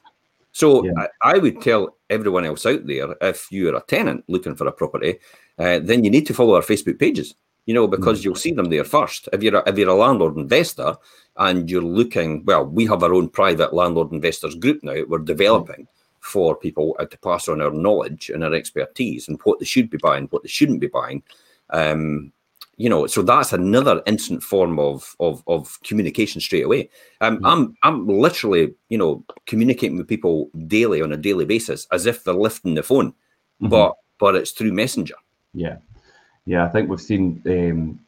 [0.53, 0.93] So yeah.
[1.21, 4.71] I, I, would tell everyone else out there, if you're a tenant looking for a
[4.71, 5.19] property,
[5.59, 7.35] uh, then you need to follow our Facebook pages.
[7.69, 8.23] You know, because mm.
[8.23, 9.29] you'll see them there first.
[9.32, 10.91] If you're a, if you're a landlord investor
[11.36, 15.03] and you're looking, well, we have our own private landlord investors group now.
[15.08, 15.88] We're developing.
[16.21, 19.97] For people to pass on our knowledge and our expertise and what they should be
[19.97, 21.23] buying, what they shouldn't be buying.
[21.69, 22.34] Um,
[22.75, 26.89] you know, so that's another instant form of of, of communication straight away.
[27.21, 27.49] Um, mm.
[27.49, 32.23] I'm I'm literally, you know, communicating with people daily on a daily basis as if
[32.23, 33.69] they're lifting the phone, mm-hmm.
[33.69, 35.15] but but it's through Messenger.
[35.53, 35.77] Yeah,
[36.49, 36.65] yeah.
[36.65, 37.99] I think we've seen um,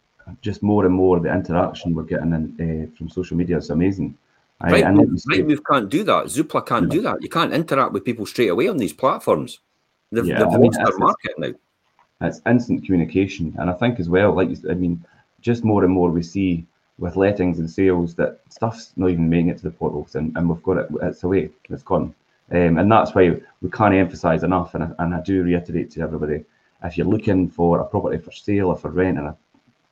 [0.41, 2.45] just more and more the interaction we're getting in,
[2.91, 4.17] uh, from social media is amazing.
[4.63, 6.25] Right, I, Rightmove can't do that.
[6.25, 7.21] Zoopla can't do that.
[7.21, 9.59] You can't interact with people straight away on these platforms.
[10.11, 11.53] They've, yeah, they've I mean, their market now.
[12.21, 15.03] It's instant communication, and I think as well, like I mean,
[15.41, 16.65] just more and more we see
[16.99, 20.47] with lettings and sales that stuff's not even making it to the portals, and, and
[20.47, 20.87] we've got it.
[21.01, 21.49] It's away.
[21.69, 22.13] It's gone,
[22.51, 24.75] um, and that's why we can't emphasise enough.
[24.75, 26.45] And I, and I do reiterate to everybody:
[26.83, 29.37] if you're looking for a property for sale or for rent in a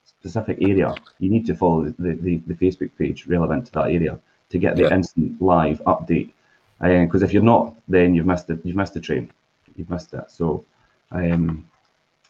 [0.06, 4.19] specific area, you need to follow the, the, the Facebook page relevant to that area
[4.49, 4.93] to get the yeah.
[4.93, 6.32] instant live update.
[6.80, 8.60] Because uh, if you're not, then you've missed it.
[8.63, 9.32] You've missed the train.
[9.75, 10.25] You've missed it.
[10.30, 10.65] So
[11.12, 11.69] um,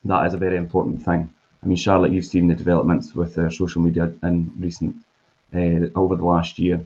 [0.06, 1.32] that is a very important thing.
[1.64, 4.96] I mean, Charlotte, you've seen the developments with uh, social media in recent
[5.54, 6.84] uh, over the last year.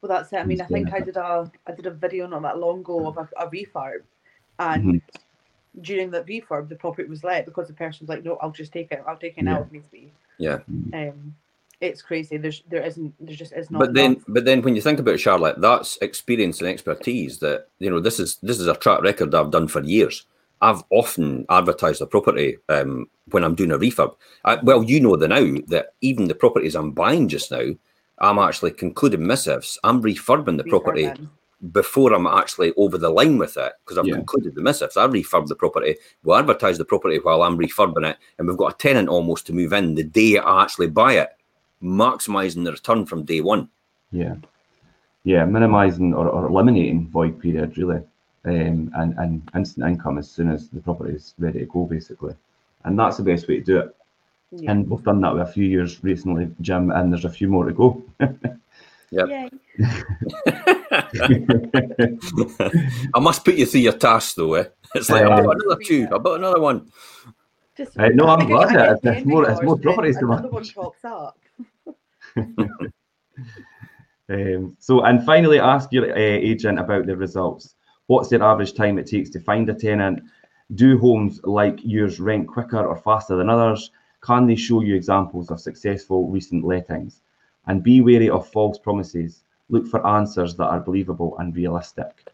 [0.00, 0.36] Well, that's it.
[0.36, 3.06] I mean, I think I did a I did a video not that long ago
[3.06, 4.02] of a, a refurb,
[4.58, 5.22] and mm-hmm.
[5.80, 8.72] During that refurb, the property was let because the person was like, "No, I'll just
[8.72, 9.02] take it.
[9.06, 10.58] I'll take it now if needs be." Yeah.
[10.92, 11.34] Um,
[11.80, 12.36] it's crazy.
[12.36, 13.78] There's there isn't there just is not.
[13.80, 17.90] But then but then when you think about Charlotte, that's experience and expertise that you
[17.90, 20.26] know this is this is a track record I've done for years.
[20.60, 24.14] I've often advertised a property um, when I'm doing a refurb.
[24.44, 27.74] I, well, you know the now that even the properties I'm buying just now,
[28.18, 29.78] I'm actually concluding missives.
[29.84, 31.10] I'm refurbing the property
[31.72, 34.14] before I'm actually over the line with it because I've yeah.
[34.14, 34.96] concluded the missives.
[34.96, 38.74] I refurb the property, we'll advertise the property while I'm refurbing it, and we've got
[38.74, 41.30] a tenant almost to move in the day I actually buy it
[41.82, 43.68] maximizing the return from day one.
[44.10, 44.36] Yeah,
[45.24, 48.02] yeah, minimizing or, or eliminating void period really,
[48.44, 52.34] um, and and instant income as soon as the property is ready to go, basically,
[52.84, 53.96] and that's the best way to do it.
[54.52, 54.70] Yeah.
[54.70, 57.64] And we've done that with a few years recently, Jim, and there's a few more
[57.64, 58.02] to go.
[59.14, 59.48] Yeah.
[63.14, 64.64] I must put you through your task though, eh?
[64.94, 66.90] It's like, uh, I've another two, I've got another one.
[67.76, 71.38] Just, uh, no, I'm glad it's more, it's more properties to Another one pops up.
[74.28, 77.74] um, so, and finally, ask your uh, agent about the results.
[78.06, 80.22] What's the average time it takes to find a tenant?
[80.74, 83.90] Do homes like yours rent quicker or faster than others?
[84.22, 87.20] Can they show you examples of successful recent lettings?
[87.66, 89.42] And be wary of false promises.
[89.70, 92.30] Look for answers that are believable and realistic.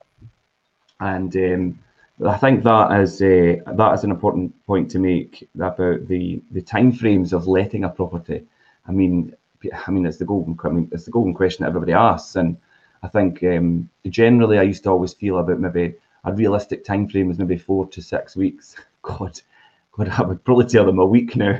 [1.00, 1.78] And um,
[2.26, 5.76] I think that is uh, that is an important point to make about
[6.08, 8.44] the the time frames of letting a property.
[8.86, 9.34] I mean,
[9.86, 10.58] I mean, it's the golden.
[10.64, 12.56] I mean, it's the golden question that everybody asks, and
[13.02, 17.30] I think um, generally I used to always feel about maybe a realistic time frame
[17.30, 18.76] is maybe four to six weeks.
[19.02, 19.40] God,
[19.92, 21.58] God, I would probably tell them a week now.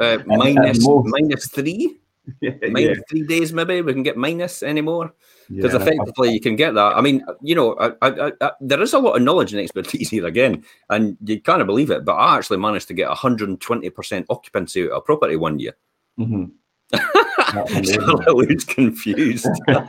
[0.00, 2.00] uh, minus, minus three.
[2.40, 3.04] Yeah, minus yeah.
[3.08, 5.14] three days, maybe we can get minus anymore
[5.50, 6.96] because yeah, effectively you can get that.
[6.96, 10.10] I mean, you know, I, I, I, there is a lot of knowledge and expertise
[10.10, 12.04] here again, and you kind of believe it.
[12.04, 15.76] But I actually managed to get 120% occupancy out of property one year.
[16.18, 16.44] Mm-hmm.
[17.84, 19.46] Charlotte confused.
[19.68, 19.88] well,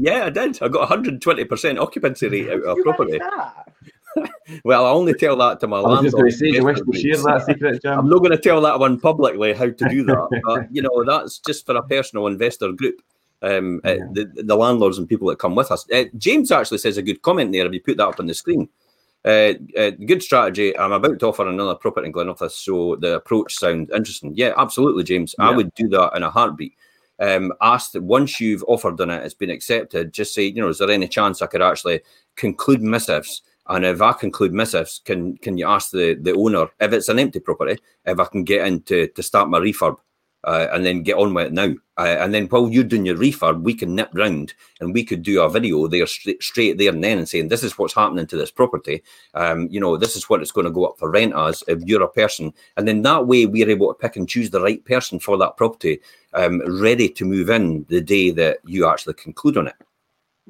[0.00, 0.62] yeah, I did.
[0.62, 3.20] I got 120% occupancy rate out of property.
[4.64, 6.32] well, I only tell that to my landlord.
[6.32, 7.98] Say, you wish to share that secret, Jim?
[7.98, 10.40] I'm not going to tell that one publicly how to do that.
[10.44, 13.02] but, you know, that's just for a personal investor group.
[13.42, 14.04] Um, uh, yeah.
[14.04, 15.86] uh, the, the landlords and people that come with us.
[15.90, 17.64] Uh, James actually says a good comment there.
[17.66, 18.68] If you put that up on the screen,
[19.24, 20.76] uh, uh, good strategy.
[20.78, 24.34] I'm about to offer another property in Glenrothes, so the approach sounds interesting.
[24.34, 25.34] Yeah, absolutely, James.
[25.38, 25.48] Yeah.
[25.48, 26.74] I would do that in a heartbeat.
[27.18, 30.12] Um, ask that once you've offered on it, it's been accepted.
[30.12, 32.00] Just say, you know, is there any chance I could actually
[32.36, 33.42] conclude missives?
[33.70, 37.18] And if I conclude missives, can can you ask the the owner if it's an
[37.18, 39.96] empty property if I can get in to, to start my refurb?
[40.44, 41.74] uh, and then get on with it now.
[41.98, 45.22] Uh, and then while you're doing your refurb, we can nip round and we could
[45.22, 48.26] do a video there straight, straight there and then and saying, this is what's happening
[48.26, 49.02] to this property.
[49.34, 51.82] Um, you know, this is what it's going to go up for rent as if
[51.82, 52.52] you're a person.
[52.76, 55.56] And then that way we're able to pick and choose the right person for that
[55.56, 56.00] property,
[56.32, 59.74] um, ready to move in the day that you actually conclude on it.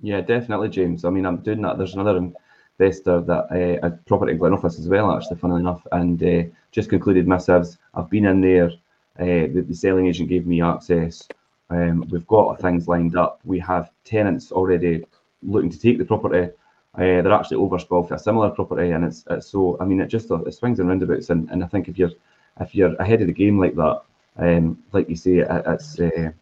[0.02, 1.04] Yeah, definitely, James.
[1.04, 1.78] I mean, I'm doing that.
[1.78, 2.30] There's another
[2.80, 6.88] investor that uh, a property in Glenrothes as well, actually, funnily enough, and uh, just
[6.88, 7.78] concluded my missives.
[7.94, 8.70] I've been in there
[9.18, 11.28] the, the, selling agent gave me access.
[11.68, 13.40] Um, we've got things lined up.
[13.44, 15.04] We have tenants already
[15.42, 16.52] looking to take the property.
[16.94, 19.76] Uh, they're actually overspoiled for a similar property, and it's, it's so.
[19.80, 22.10] I mean, it just it swings and roundabouts, and, and I think if you're
[22.60, 24.02] if you're ahead of the game like that,
[24.38, 26.32] um, like you say, it, it's uh,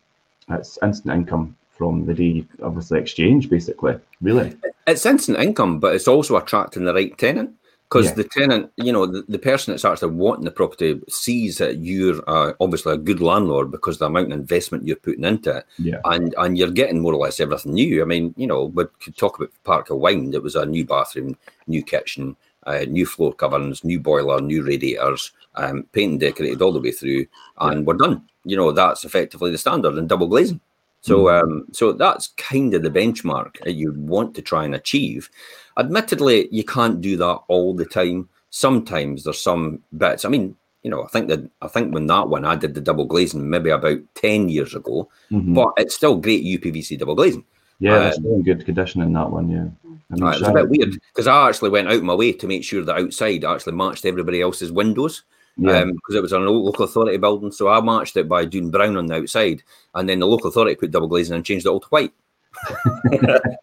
[0.50, 3.96] it's instant income from the day obviously exchange, basically.
[4.20, 4.54] Really,
[4.86, 7.54] it's instant income, but it's also attracting the right tenant
[7.88, 8.14] because yeah.
[8.14, 12.22] the tenant, you know, the, the person that's actually wanting the property sees that you're
[12.28, 16.00] uh, obviously a good landlord because the amount of investment you're putting into it, yeah.
[16.04, 18.02] and and you're getting more or less everything new.
[18.02, 20.34] I mean, you know, we could talk about Park of Wind.
[20.34, 21.36] It was a new bathroom,
[21.66, 22.36] new kitchen,
[22.66, 27.26] uh, new floor coverings, new boiler, new radiators, um, paint decorated all the way through,
[27.60, 27.84] and yeah.
[27.84, 28.22] we're done.
[28.44, 30.60] You know, that's effectively the standard and double glazing.
[31.00, 31.42] So, mm.
[31.42, 35.30] um, so that's kind of the benchmark that you want to try and achieve.
[35.78, 38.28] Admittedly, you can't do that all the time.
[38.50, 40.24] Sometimes there's some bits.
[40.24, 42.80] I mean, you know, I think that I think when that one I did the
[42.80, 45.54] double glazing maybe about ten years ago, mm-hmm.
[45.54, 47.44] but it's still great UPVC double glazing.
[47.80, 49.48] Yeah, it's still in good condition in that one.
[49.48, 49.68] Yeah,
[50.10, 52.46] I mean, right, it's a bit weird because I actually went out my way to
[52.46, 55.24] make sure the outside actually matched everybody else's windows
[55.58, 55.84] yeah.
[55.84, 57.52] because um, it was on a local authority building.
[57.52, 59.62] So I matched it by doing brown on the outside,
[59.94, 62.12] and then the local authority put double glazing and changed it all to white.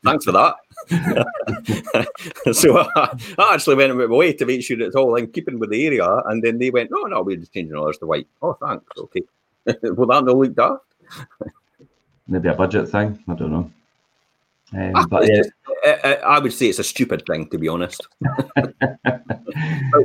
[0.03, 0.55] Thanks for that.
[2.53, 5.59] so I, I, actually went out my way to make sure it's all in keeping
[5.59, 8.05] with the area, and then they went, "No, no, we're just changing all ours to
[8.05, 8.85] white." Oh, thanks.
[8.97, 9.23] Okay.
[9.65, 10.83] Will that not look daft?
[12.27, 13.23] Maybe a budget thing.
[13.27, 13.71] I don't know.
[14.75, 15.37] Um, ah, but yeah.
[15.37, 15.51] Just,
[15.85, 18.07] I, I, would say it's a stupid thing, to be honest.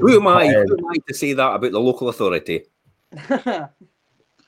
[0.00, 0.54] who am I?
[0.54, 2.64] Um, who am I to say that about the local authority?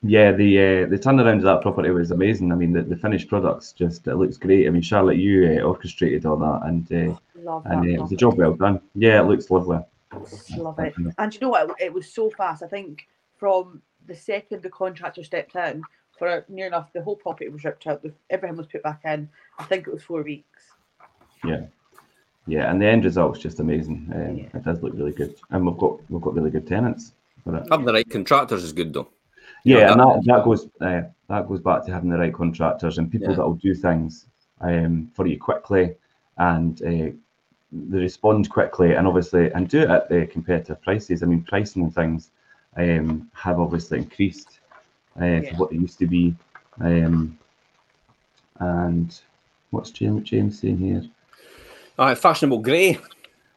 [0.02, 2.52] yeah, the uh, the turnaround of that property was amazing.
[2.52, 4.66] I mean, the, the finished products just it looks great.
[4.66, 8.12] I mean, Charlotte, you uh, orchestrated all that, and uh, Love and uh, it was
[8.12, 8.80] a job well done.
[8.94, 9.80] Yeah, it looks lovely.
[10.56, 10.94] Love it.
[11.18, 11.74] And you know what?
[11.80, 12.62] It was so fast.
[12.62, 15.82] I think from the second the contractor stepped in,
[16.18, 18.04] for near enough the whole property was ripped out.
[18.30, 19.28] Everything was put back in.
[19.58, 20.62] I think it was four weeks.
[21.44, 21.62] Yeah,
[22.46, 24.10] yeah, and the end result's just amazing.
[24.14, 24.44] Um, yeah.
[24.54, 27.12] It does look really good, and we've got we've got really good tenants.
[27.44, 29.08] Having the right contractors is good though.
[29.64, 32.32] Yeah, you know, and that, that goes uh, that goes back to having the right
[32.32, 33.36] contractors and people yeah.
[33.36, 34.26] that will do things
[34.60, 35.94] um, for you quickly
[36.38, 37.10] and uh,
[37.72, 41.22] they respond quickly and obviously and do it at the competitive prices.
[41.22, 42.30] I mean, pricing and things
[42.76, 44.60] um, have obviously increased
[45.20, 45.50] uh, yeah.
[45.50, 46.34] for what they used to be.
[46.80, 47.38] Um,
[48.58, 49.18] and
[49.70, 51.04] what's James, James saying here?
[51.98, 52.98] Uh, fashionable grey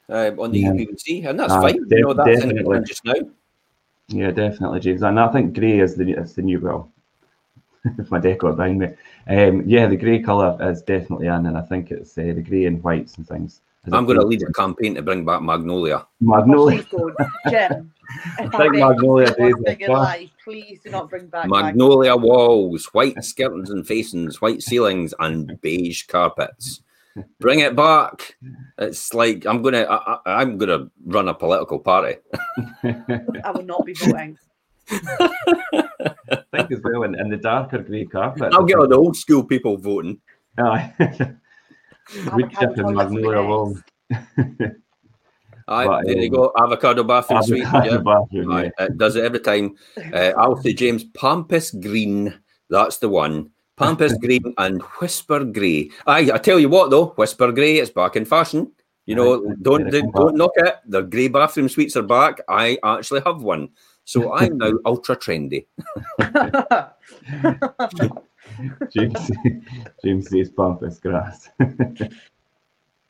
[0.10, 0.70] uh, on the yeah.
[0.70, 1.88] UPVC, and that's uh, fine.
[1.88, 2.84] Def- you know, that's definitely.
[2.86, 3.13] just now.
[4.08, 5.02] Yeah, definitely, James.
[5.02, 6.91] And I think grey is the is the new well.
[7.98, 8.88] if my decor behind me,
[9.28, 12.65] um, yeah, the grey colour is definitely in, and I think it's uh, the grey
[12.65, 13.62] and whites and things.
[13.91, 16.06] I'm going to lead a campaign to bring back Magnolia.
[16.19, 16.86] Magnolia.
[16.93, 17.12] Oh,
[17.50, 17.93] Jim,
[18.58, 19.88] big Magnolia days.
[19.88, 25.13] Life, please do not bring back Magnolia, Magnolia walls, white skirtings and facings, white ceilings,
[25.19, 26.82] and beige carpets.
[27.39, 28.36] Bring it back.
[28.78, 32.17] It's like I'm gonna I, am gonna run a political party.
[32.84, 34.38] I will not be voting.
[34.91, 38.54] I think as well, in, in the darker grey carpet.
[38.54, 40.19] I'll get all the old school people voting.
[40.58, 40.93] Aye.
[42.34, 43.78] Wood chip and magnolia wall.
[45.68, 46.52] Aye, there you go.
[46.58, 47.63] Avocado bathroom suite.
[47.63, 47.98] Yeah.
[47.98, 48.70] Bathroom, yeah.
[48.80, 49.76] It does it every time.
[50.13, 52.34] Uh, I'll say James Pampas Green.
[52.70, 53.50] That's the one.
[53.76, 55.89] Pampas Green and Whisper Grey.
[56.06, 58.72] Aye, I tell you what though, Whisper Grey is back in fashion.
[59.06, 60.78] You know, don't don't, don't knock it.
[60.88, 62.41] The grey bathroom suites are back.
[62.50, 63.70] I actually have one,
[64.04, 65.68] so I'm now ultra trendy.
[68.91, 69.31] James,
[70.03, 71.49] James says pampas grass.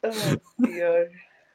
[0.03, 1.11] oh dear.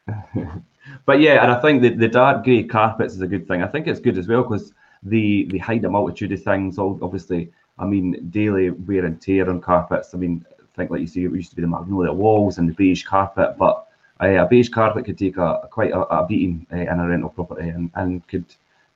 [1.07, 3.63] but yeah, and I think that the dark grey carpets is a good thing.
[3.63, 6.79] I think it's good as well because they they hide a multitude of things.
[6.79, 10.15] Obviously, I mean, daily wear and tear on carpets.
[10.15, 12.69] I mean, I think like you see, it used to be the magnolia walls and
[12.69, 13.87] the beige carpet, but
[14.23, 17.09] uh, a beige carpet could take a, a quite a, a beating uh, in a
[17.09, 18.45] rental property and, and could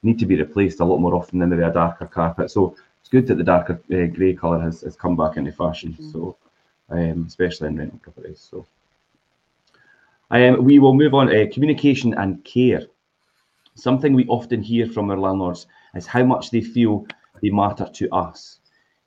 [0.02, 2.50] need to be replaced a lot more often than maybe a darker carpet.
[2.50, 5.92] So it's good that the darker uh, grey colour has, has come back into fashion.
[5.92, 6.10] Mm-hmm.
[6.10, 6.37] So
[6.90, 8.46] um, especially in rental properties.
[8.50, 8.66] So
[10.31, 11.29] um, we will move on.
[11.29, 12.83] Uh, communication and care.
[13.74, 17.06] Something we often hear from our landlords is how much they feel
[17.42, 18.60] they matter to us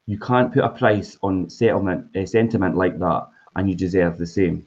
[0.08, 4.26] you can't put a price on settlement uh, sentiment like that and you deserve the
[4.26, 4.66] same.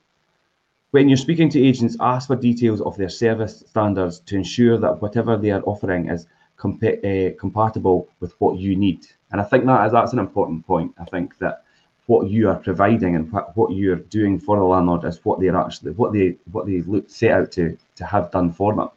[0.92, 5.00] When you're speaking to agents, ask for details of their service standards to ensure that
[5.00, 6.26] whatever they are offering is
[6.57, 9.07] comp- uh, compatible with what you need.
[9.33, 10.93] And I think that is that's an important point.
[10.99, 11.64] I think that
[12.07, 15.57] what you are providing and what, what you're doing for the landlord is what they're
[15.57, 18.91] actually what they what they look set out to to have done for them.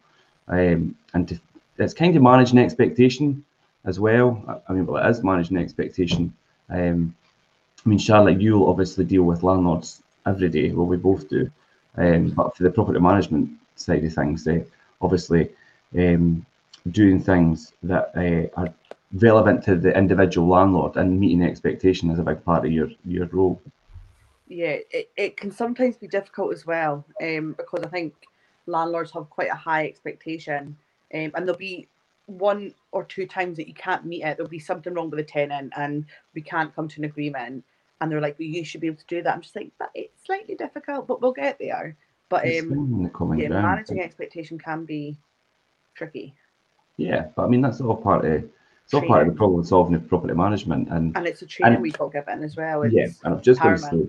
[0.48, 1.40] Um, and to,
[1.78, 3.44] it's kind of managing expectation
[3.86, 4.64] as well.
[4.68, 6.34] I mean, well, it is managing expectation.
[6.70, 7.16] Um,
[7.86, 10.72] I mean, Charlotte, you'll obviously deal with landlords every day.
[10.72, 11.52] Well, we both do.
[11.98, 14.66] Um, but for the property management side of things, they
[15.02, 15.50] obviously
[15.98, 16.46] um,
[16.92, 18.74] doing things that uh, are
[19.14, 23.28] relevant to the individual landlord and meeting expectation is a big part of your your
[23.28, 23.62] role.
[24.48, 28.14] Yeah, it, it can sometimes be difficult as well um, because I think
[28.66, 30.78] landlords have quite a high expectation
[31.14, 31.88] um, and there'll be
[32.26, 34.38] one or two times that you can't meet it.
[34.38, 37.64] There'll be something wrong with the tenant and we can't come to an agreement.
[38.00, 39.34] And they're like, well, you should be able to do that.
[39.34, 41.96] I'm just like, but it's slightly difficult, but we'll get there.
[42.30, 45.18] But um, yeah, managing expectation can be
[45.96, 46.34] tricky.
[46.98, 48.44] Yeah, but I mean that's all part of
[48.86, 51.76] it's all part of the problem solving of property management, and and it's a training
[51.76, 52.84] and, we talk about as well.
[52.84, 54.08] It's yeah, and I've just going to say,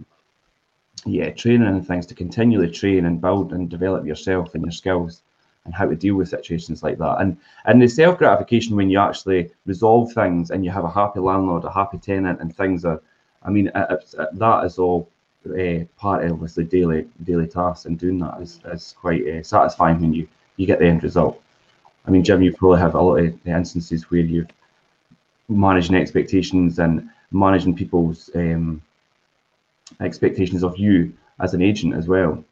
[1.07, 5.23] yeah, training and things to continually train and build and develop yourself and your skills
[5.65, 7.21] and how to deal with situations like that.
[7.21, 11.21] And and the self gratification when you actually resolve things and you have a happy
[11.21, 13.01] landlord, a happy tenant, and things are,
[13.43, 15.09] I mean, it, that is all
[15.47, 20.01] uh, part of the daily daily tasks, and doing that is, is quite uh, satisfying
[20.01, 21.41] when you you get the end result.
[22.07, 24.49] I mean, Jim, you probably have a lot of the instances where you've
[25.49, 28.83] managing expectations and managing people's um,
[30.01, 32.45] expectations of you as an agent as well.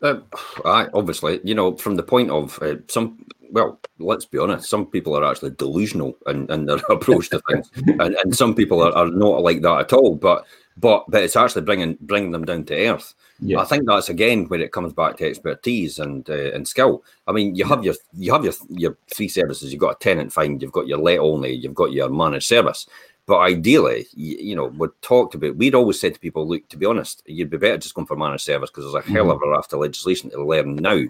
[0.00, 0.20] Uh,
[0.64, 4.86] I obviously, you know, from the point of uh, some, well, let's be honest, some
[4.86, 8.92] people are actually delusional in, in their approach to things, and, and some people are,
[8.92, 10.16] are not like that at all.
[10.16, 10.44] But
[10.76, 13.14] but but it's actually bringing bringing them down to earth.
[13.40, 13.58] Yeah.
[13.58, 17.04] I think that's again where it comes back to expertise and uh, and skill.
[17.26, 19.72] I mean, you have your you have your your three services.
[19.72, 22.86] You've got a tenant find, you've got your let only, you've got your managed service.
[23.24, 26.76] But ideally, you, you, know, we talked about, we'd always said to people, look, to
[26.76, 29.36] be honest, you'd be better just going for managed service because there's a hell of
[29.36, 29.50] a mm-hmm.
[29.52, 31.04] raft of legislation to learn now.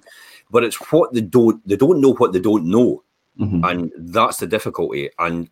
[0.51, 3.03] But it's what they don't, they don't know what they don't know.
[3.41, 3.65] Mm-hmm.
[3.65, 5.09] And that's the difficulty.
[5.19, 5.49] And,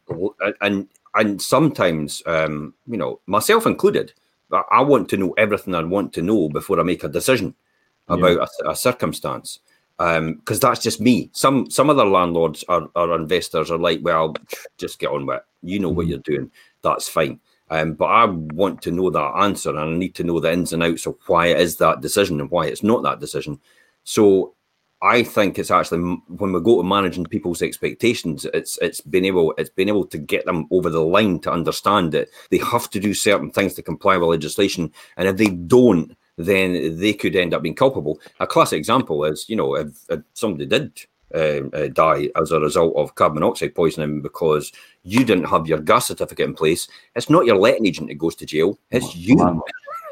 [0.60, 4.12] and, and sometimes, um, you know, myself included,
[4.70, 7.54] I want to know everything I want to know before I make a decision
[8.08, 8.46] about yeah.
[8.66, 9.60] a, a circumstance
[9.96, 11.28] because um, that's just me.
[11.32, 14.34] Some some other landlords or, or investors are like, well,
[14.78, 15.42] just get on with it.
[15.62, 16.10] You know what mm-hmm.
[16.10, 16.50] you're doing.
[16.82, 17.38] That's fine.
[17.68, 20.72] Um, but I want to know that answer, and I need to know the ins
[20.72, 23.60] and outs of why it is that decision and why it's not that decision.
[24.04, 24.54] So
[25.02, 29.54] I think it's actually when we go to managing people's expectations, it's it's been able
[29.56, 33.00] it's been able to get them over the line to understand that they have to
[33.00, 37.54] do certain things to comply with legislation, and if they don't, then they could end
[37.54, 38.20] up being culpable.
[38.40, 41.00] A classic example is, you know, if, if somebody did
[41.34, 44.70] um, uh, die as a result of carbon monoxide poisoning because
[45.02, 48.34] you didn't have your gas certificate in place, it's not your letting agent that goes
[48.36, 49.62] to jail, it's you.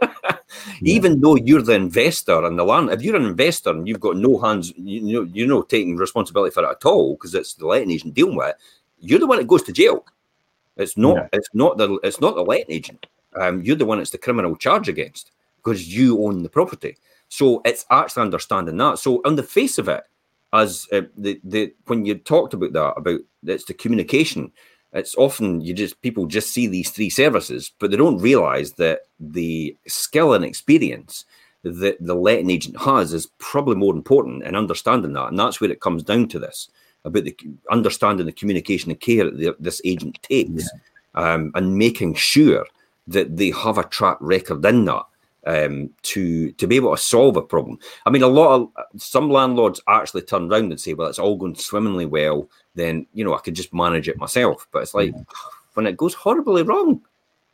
[0.82, 4.16] Even though you're the investor and the land, if you're an investor and you've got
[4.16, 7.66] no hands, you know, you're not taking responsibility for it at all because it's the
[7.66, 8.56] letting agent dealing with it,
[9.00, 10.04] you're the one that goes to jail.
[10.76, 11.16] It's not.
[11.16, 11.28] Yeah.
[11.32, 11.98] It's not the.
[12.02, 13.06] It's not the letting agent.
[13.36, 16.96] Um, you're the one that's the criminal charge against because you own the property.
[17.28, 18.98] So it's actually understanding that.
[18.98, 20.04] So on the face of it,
[20.52, 24.52] as uh, the the when you talked about that about it's the communication,
[24.92, 29.02] it's often you just people just see these three services, but they don't realize that
[29.20, 31.24] the skill and experience
[31.62, 35.70] that the letting agent has is probably more important in understanding that, and that's where
[35.70, 36.68] it comes down to this
[37.04, 37.36] about the
[37.70, 40.68] understanding the communication and care that this agent takes,
[41.14, 41.32] yeah.
[41.34, 42.66] um, and making sure
[43.06, 45.04] that they have a track record in that
[45.48, 47.78] um, to to be able to solve a problem.
[48.04, 51.36] I mean, a lot of some landlords actually turn around and say, "Well, it's all
[51.36, 52.50] going swimmingly well.
[52.74, 55.22] Then you know I could just manage it myself." But it's like yeah.
[55.72, 57.00] when it goes horribly wrong,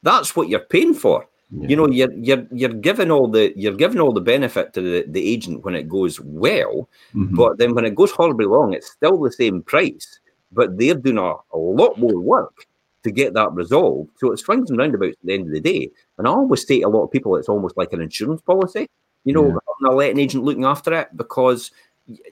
[0.02, 1.26] that's what you're paying for.
[1.52, 1.68] Yeah.
[1.68, 5.04] You know, you're you're you're giving all the you're giving all the benefit to the,
[5.06, 7.36] the agent when it goes well, mm-hmm.
[7.36, 10.18] but then when it goes horribly wrong, it's still the same price,
[10.50, 12.66] but they're doing a, a lot more work
[13.04, 14.10] to get that resolved.
[14.16, 15.90] So it swings and roundabouts at the end of the day.
[16.18, 18.88] And I always say to a lot of people, it's almost like an insurance policy.
[19.24, 19.88] You know, yeah.
[19.88, 21.70] a letting agent looking after it because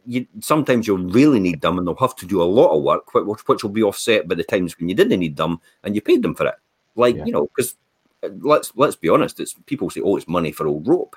[0.04, 3.14] you sometimes you'll really need them and they'll have to do a lot of work,
[3.14, 6.02] which, which will be offset by the times when you didn't need them and you
[6.02, 6.54] paid them for it.
[6.94, 7.24] Like yeah.
[7.24, 7.76] you know, because
[8.22, 11.16] uh, let's let's be honest, it's people say, "Oh, it's money for old rope."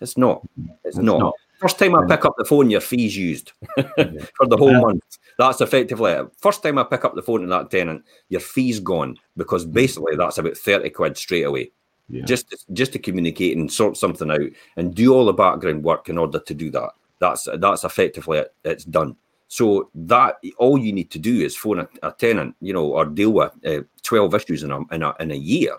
[0.00, 0.46] It's not.
[0.84, 1.18] It's, it's not.
[1.18, 1.34] not.
[1.58, 5.18] First time I pick up the phone, your fees used for the whole month.
[5.38, 6.28] That's effectively it.
[6.36, 10.16] First time I pick up the phone to that tenant, your fee's gone because basically
[10.16, 11.70] that's about 30 quid straight away.
[12.10, 12.24] Yeah.
[12.24, 16.18] Just, just to communicate and sort something out and do all the background work in
[16.18, 16.90] order to do that.
[17.20, 18.54] That's that's effectively it.
[18.64, 19.16] It's done.
[19.48, 23.06] So that all you need to do is phone a, a tenant, you know, or
[23.06, 25.74] deal with uh, twelve issues in a, in a in a year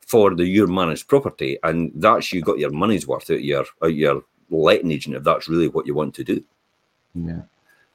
[0.00, 3.94] for the your managed property, and that's you got your money's worth out your out
[3.94, 6.44] your letting agent if that's really what you want to do.
[7.14, 7.42] Yeah.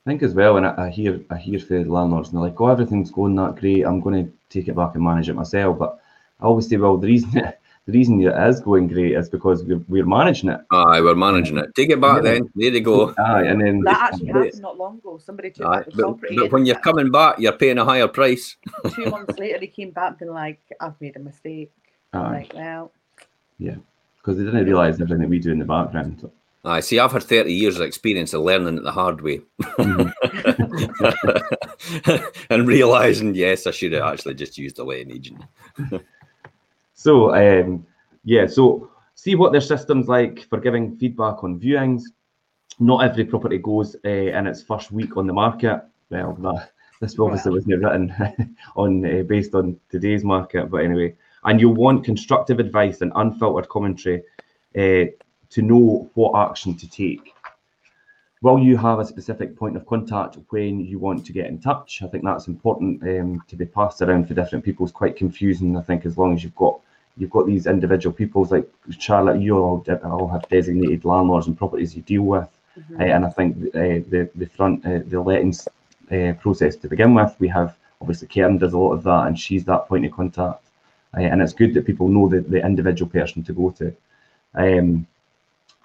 [0.08, 2.60] Think as well, and I, I hear I hear for the landlords, and they're like,
[2.60, 3.84] "Oh, everything's going that great.
[3.86, 6.00] I'm going to take it back and manage it myself." But
[6.40, 7.32] I always say, well, the reason
[7.86, 10.62] the reason it is going great is because we're, we're managing it.
[10.72, 11.76] Aye, we're managing it.
[11.76, 12.32] Take it back yeah.
[12.32, 12.50] then.
[12.56, 13.14] There you go.
[13.18, 15.18] Aye, and then that actually happened not long ago.
[15.18, 18.56] Somebody took Aye, the but, but when you're coming back, you're paying a higher price.
[18.96, 21.72] Two months later, he came back and like, "I've made a mistake."
[22.14, 22.32] Aye.
[22.32, 22.92] Like, well,
[23.60, 23.76] yeah,
[24.18, 26.30] because they didn't realise everything that we do in the background.
[26.70, 27.00] I see.
[27.00, 30.10] I've had thirty years of experience of learning it the hard way, mm-hmm.
[32.50, 35.44] and realizing yes, I should have actually just used a letting agent.
[36.94, 37.86] so, um,
[38.24, 38.48] yeah.
[38.48, 42.04] So, see what their system's like for giving feedback on viewings.
[42.80, 45.82] Not every property goes uh, in its first week on the market.
[46.10, 51.16] Well, that, this obviously wasn't written on uh, based on today's market, but anyway.
[51.44, 54.24] And you'll want constructive advice and unfiltered commentary
[54.78, 55.06] uh,
[55.50, 57.34] to know what action to take.
[58.42, 62.04] Will you have a specific point of contact when you want to get in touch?
[62.04, 64.86] I think that's important um, to be passed around for different people.
[64.86, 65.76] It's quite confusing.
[65.76, 66.80] I think as long as you've got
[67.18, 68.70] you've got these individual peoples like
[69.00, 72.48] Charlotte, you all, all have designated landlords and properties you deal with,
[72.80, 73.02] mm-hmm.
[73.02, 75.68] uh, and I think uh, the the front uh, the lettings
[76.12, 79.40] uh, process to begin with, we have obviously Karen does a lot of that, and
[79.40, 80.64] she's that point of contact,
[81.18, 83.96] uh, and it's good that people know the, the individual person to go to.
[84.54, 85.08] Um,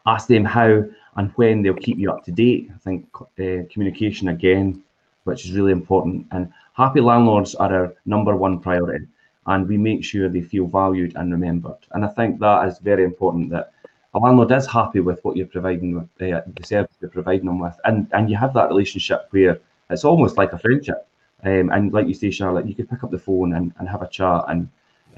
[0.07, 0.84] ask them how
[1.16, 2.70] and when they'll keep you up to date.
[2.74, 4.82] I think uh, communication again,
[5.24, 6.26] which is really important.
[6.30, 9.07] And happy landlords are our number one priority,
[9.46, 11.78] and we make sure they feel valued and remembered.
[11.92, 13.72] And I think that is very important that
[14.14, 17.59] a landlord is happy with what you're providing with uh, the service you're providing them
[17.59, 19.59] with, and and you have that relationship where
[19.90, 21.07] it's almost like a friendship.
[21.44, 24.03] Um, and like you say, Charlotte, you could pick up the phone and, and have
[24.03, 24.68] a chat and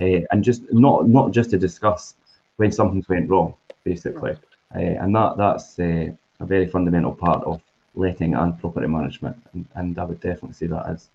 [0.01, 2.15] uh, and just not not just to discuss
[2.57, 3.55] when something's went wrong,
[3.85, 4.37] basically.
[4.75, 6.09] Uh, and that that's uh,
[6.41, 7.61] a very fundamental part of
[7.95, 9.37] letting and property management.
[9.53, 11.09] And, and I would definitely say as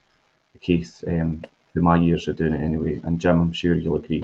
[0.54, 1.43] the case um,
[1.74, 3.00] through my years of doing it anyway.
[3.04, 4.24] And Jim, I'm sure you'll agree.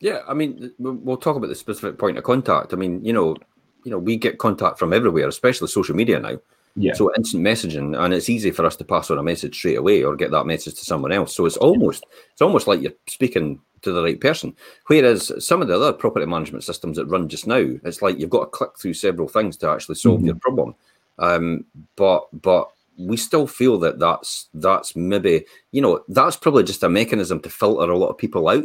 [0.00, 2.72] Yeah, I mean, we'll talk about the specific point of contact.
[2.72, 3.36] I mean, you know,
[3.84, 6.38] you know, we get contact from everywhere, especially social media now.
[6.78, 6.92] Yeah.
[6.92, 10.02] So instant messaging, and it's easy for us to pass on a message straight away
[10.02, 11.34] or get that message to someone else.
[11.34, 14.54] So it's almost it's almost like you're speaking to the right person.
[14.86, 18.30] Whereas some of the other property management systems that run just now, it's like you've
[18.30, 20.26] got to click through several things to actually solve mm-hmm.
[20.26, 20.74] your problem.
[21.18, 21.64] Um,
[21.96, 26.88] but but we still feel that that's that's maybe you know that's probably just a
[26.88, 28.64] mechanism to filter a lot of people out.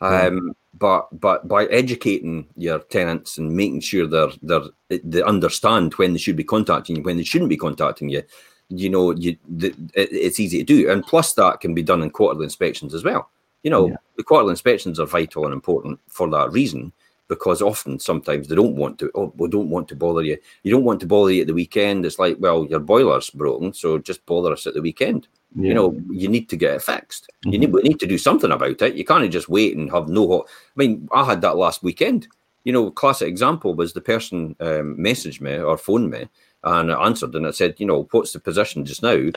[0.00, 6.12] Um, but but by educating your tenants and making sure they're they're they understand when
[6.12, 8.22] they should be contacting you, when they shouldn't be contacting you,
[8.68, 10.90] you know, you the, it, it's easy to do.
[10.90, 13.30] And plus, that can be done in quarterly inspections as well.
[13.62, 13.96] You know, yeah.
[14.16, 16.92] the quarterly inspections are vital and important for that reason
[17.32, 20.36] because often sometimes they don't want to oh we don't want to bother you.
[20.64, 22.04] You don't want to bother you at the weekend.
[22.04, 25.28] It's like well your boiler's broken so just bother us at the weekend.
[25.54, 25.68] Yeah.
[25.68, 27.28] you know you need to get it fixed.
[27.28, 27.52] Mm-hmm.
[27.52, 28.94] you need we need to do something about it.
[28.94, 32.28] You can't just wait and have no hot i mean i had that last weekend.
[32.64, 36.28] You know classic example was the person um, messaged me or phoned me
[36.64, 39.30] and I answered and I said you know what's the position just now?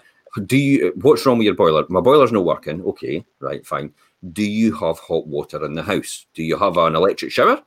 [0.46, 1.86] Do you what's wrong with your boiler?
[1.88, 2.82] My boiler's not working.
[2.84, 3.94] Okay right fine
[4.32, 6.26] do you have hot water in the house?
[6.34, 7.62] Do you have an electric shower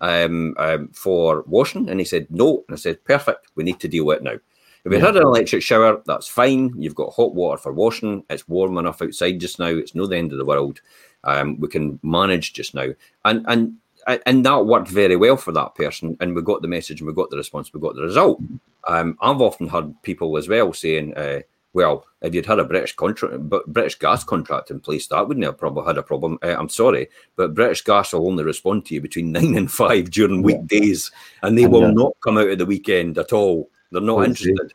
[0.00, 1.88] um, um, for washing?
[1.88, 2.64] And he said, no.
[2.68, 3.48] And I said, perfect.
[3.54, 4.38] We need to deal with it now.
[4.84, 5.06] If we yeah.
[5.06, 6.74] had an electric shower, that's fine.
[6.76, 8.22] You've got hot water for washing.
[8.28, 9.66] It's warm enough outside just now.
[9.66, 10.80] It's no the end of the world.
[11.24, 12.88] Um, we can manage just now.
[13.24, 13.78] And and
[14.26, 16.18] and that worked very well for that person.
[16.20, 17.72] And we got the message and we got the response.
[17.72, 18.42] We got the result.
[18.86, 21.40] Um, I've often heard people as well saying, uh,
[21.74, 25.44] well, if you'd had a British contract, but British Gas contract in place, that wouldn't
[25.44, 26.38] have probably had a problem.
[26.42, 30.10] Uh, I'm sorry, but British Gas will only respond to you between nine and five
[30.10, 31.10] during weekdays,
[31.42, 31.90] and they and will yeah.
[31.90, 33.68] not come out at the weekend at all.
[33.90, 34.72] They're not interested.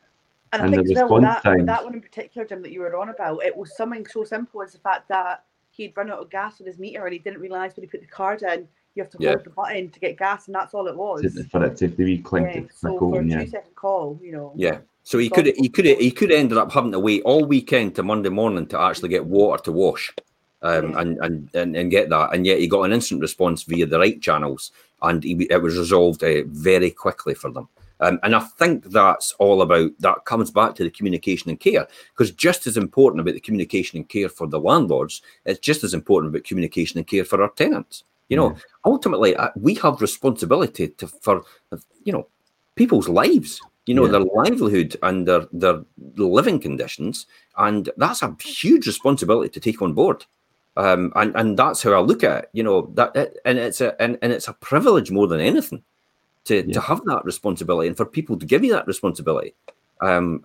[0.51, 3.09] And, and I think well, that, that one in particular, Jim, that you were on
[3.09, 6.57] about, it was something so simple as the fact that he'd run out of gas
[6.57, 9.11] with his meter and he didn't realise when he put the card in, you have
[9.11, 9.29] to yeah.
[9.29, 11.21] hold the button to get gas, and that's all it was.
[11.51, 12.55] For it to be clinked.
[12.55, 14.51] Yeah, so for a two second call, you know.
[14.55, 14.79] Yeah.
[15.09, 18.03] So he could he could he could ended up having to wait all weekend to
[18.03, 20.13] Monday morning to actually get water to wash,
[20.61, 23.87] um, and, and and and get that, and yet he got an instant response via
[23.87, 27.67] the right channels, and he, it was resolved uh, very quickly for them.
[28.01, 31.87] Um, and I think that's all about that comes back to the communication and care
[32.11, 35.95] because just as important about the communication and care for the landlords, it's just as
[35.95, 38.03] important about communication and care for our tenants.
[38.27, 38.55] You know,
[38.85, 41.41] ultimately, uh, we have responsibility to for
[42.03, 42.27] you know
[42.75, 44.11] people's lives you know, yeah.
[44.11, 45.83] their livelihood and their their
[46.15, 47.25] living conditions,
[47.57, 50.27] and that's a huge responsibility to take on board.
[50.77, 52.49] Um, and and that's how I look at it.
[52.53, 55.81] You know that, and it's a and, and it's a privilege more than anything
[56.45, 56.73] to yeah.
[56.73, 59.55] to have that responsibility and for people to give you that responsibility.
[60.01, 60.43] Um,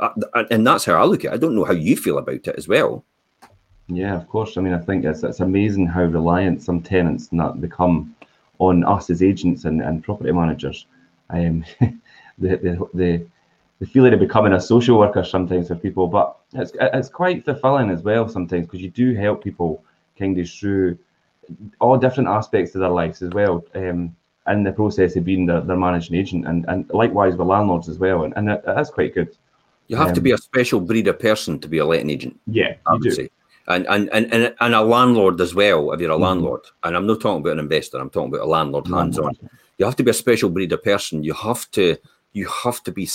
[0.51, 1.34] and that's how I look at it.
[1.34, 3.05] I don't know how you feel about it as well.
[3.88, 4.57] Yeah, of course.
[4.57, 8.16] I mean, I think it's it's amazing how reliant some tenants not become
[8.59, 10.86] on us as agents and, and property managers.
[11.28, 11.62] Um,
[12.38, 13.26] the, the the
[13.81, 17.91] the feeling of becoming a social worker sometimes for people, but it's it's quite fulfilling
[17.91, 19.85] as well sometimes because you do help people
[20.18, 20.99] kind of through
[21.81, 23.64] all different aspects of their lives as well.
[23.75, 24.14] Um,
[24.47, 27.99] in the process of being their, their managing agent, and, and likewise with landlords as
[27.99, 29.35] well, and, and it is quite good.
[29.89, 32.39] You have um, to be a special breed of person to be a letting agent.
[32.47, 33.31] Yeah, I would say
[33.68, 35.93] and and and and a landlord as well.
[35.93, 36.22] If you're a mm-hmm.
[36.22, 39.37] landlord, and I'm not talking about an investor, I'm talking about a landlord hands on.
[39.79, 41.25] You have to be a special breed of person.
[41.25, 41.97] You have to
[42.35, 43.09] you have to be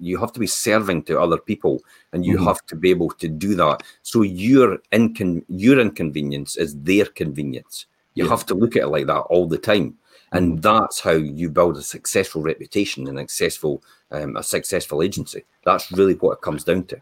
[0.00, 2.44] you have to be serving to other people, and you mm-hmm.
[2.44, 3.82] have to be able to do that.
[4.02, 7.86] So your incon your inconvenience is their convenience.
[8.14, 8.30] You yeah.
[8.30, 9.96] have to look at it like that all the time,
[10.32, 10.60] and mm-hmm.
[10.60, 15.44] that's how you build a successful reputation and successful um, a successful agency.
[15.64, 17.00] That's really what it comes down to.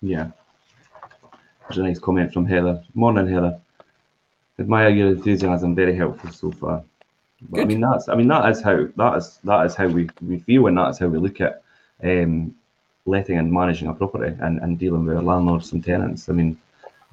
[0.00, 0.30] Yeah,
[1.68, 2.82] there's a nice comment from Heather.
[2.94, 3.60] Morning, Heather.
[4.58, 5.74] Admire your enthusiasm.
[5.74, 6.82] Very helpful so far.
[7.54, 8.08] I mean, that's.
[8.08, 10.90] I mean, that is how that is that is how we we feel, and that
[10.90, 11.62] is how we look at
[12.02, 12.54] um,
[13.06, 16.28] letting and managing a property and, and dealing with landlords and tenants.
[16.28, 16.58] I mean,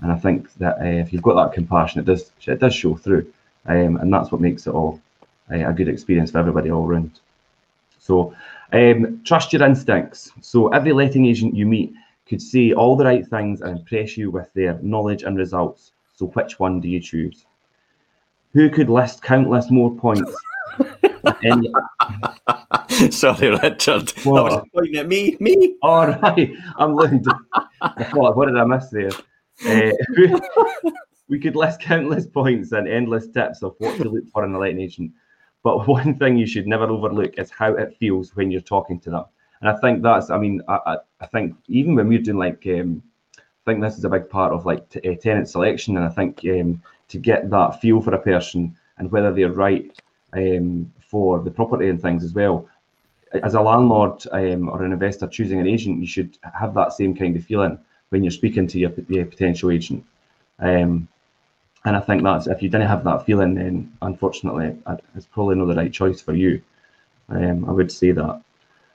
[0.02, 2.96] and I think that uh, if you've got that compassion, it does it does show
[2.96, 3.32] through,
[3.66, 5.02] um, and that's what makes it all
[5.52, 7.20] uh, a good experience for everybody all around.
[8.00, 8.36] So,
[8.74, 10.32] um, trust your instincts.
[10.42, 11.94] So every letting agent you meet
[12.28, 15.92] could say all the right things and impress you with their knowledge and results.
[16.16, 17.47] So which one do you choose?
[18.54, 20.34] Who could list countless more points?
[23.12, 24.12] Sorry, Richard.
[24.24, 24.44] What?
[24.44, 25.38] That was pointing at me.
[25.40, 25.76] Me.
[25.82, 26.52] All right.
[26.78, 27.24] I'm looking.
[27.24, 27.36] To,
[28.14, 29.12] what did I miss there?
[29.66, 29.92] Uh,
[31.28, 34.60] we could list countless points and endless tips of what to look for in a
[34.60, 35.12] letting agent.
[35.64, 39.10] But one thing you should never overlook is how it feels when you're talking to
[39.10, 39.26] them.
[39.62, 43.02] And I think that's, I mean, I, I think even when we're doing like, um,
[43.38, 45.98] I think this is a big part of like t- uh, tenant selection.
[45.98, 50.00] And I think um, to get that feel for a person and whether they're right
[50.34, 52.68] um, for the property and things as well.
[53.44, 57.16] As a landlord um, or an investor choosing an agent, you should have that same
[57.16, 57.78] kind of feeling
[58.10, 60.04] when you're speaking to your, your potential agent.
[60.60, 61.08] Um,
[61.86, 64.76] and I think that's if you didn't have that feeling, then unfortunately,
[65.16, 66.62] it's probably not the right choice for you.
[67.30, 68.42] Um, I would say that.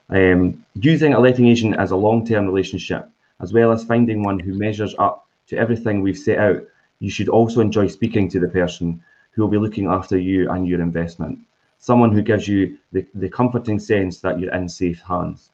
[0.09, 3.09] Um, using a letting agent as a long-term relationship,
[3.39, 6.63] as well as finding one who measures up to everything we've set out,
[7.03, 10.65] you should also enjoy speaking to the person who will be looking after you and
[10.65, 11.37] your investment.
[11.77, 15.51] Someone who gives you the, the comforting sense that you're in safe hands.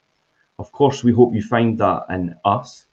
[0.60, 2.84] Of course, we hope you find that in us,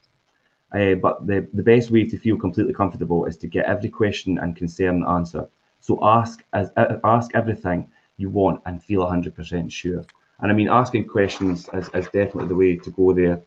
[0.74, 4.40] uh, but the, the best way to feel completely comfortable is to get every question
[4.40, 5.48] and concern answered.
[5.80, 7.88] So ask as uh, ask everything
[8.18, 10.04] you want and feel 100% sure.
[10.40, 13.40] And I mean, asking questions is, is definitely the way to go there.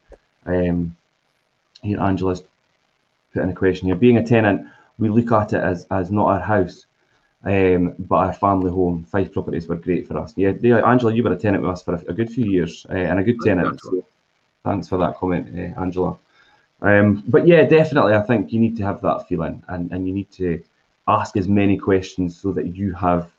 [0.46, 0.96] Um,
[1.82, 2.44] here, Angela's
[3.32, 3.96] put in a question here.
[3.96, 4.68] Being a tenant,
[5.00, 6.86] we look at it as, as not our house,
[7.44, 9.04] um, but our family home.
[9.04, 10.32] Fife Properties were great for us.
[10.36, 12.86] Yeah, yeah Angela, you were a tenant with us for a, a good few years
[12.90, 13.80] uh, and a good tenant.
[13.80, 14.04] So
[14.64, 16.18] thanks for that comment, uh, Angela.
[16.82, 20.14] Um, but yeah, definitely, I think you need to have that feeling and, and you
[20.14, 20.62] need to
[21.08, 23.30] ask as many questions so that you have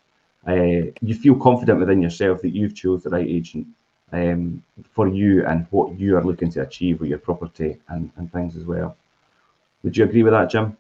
[0.48, 3.68] uh, you feel confident within yourself that you've chose the right agent
[4.12, 8.32] um, for you and what you are looking to achieve with your property and, and
[8.32, 8.98] things as well.
[9.84, 10.76] Would you agree with that, Jim?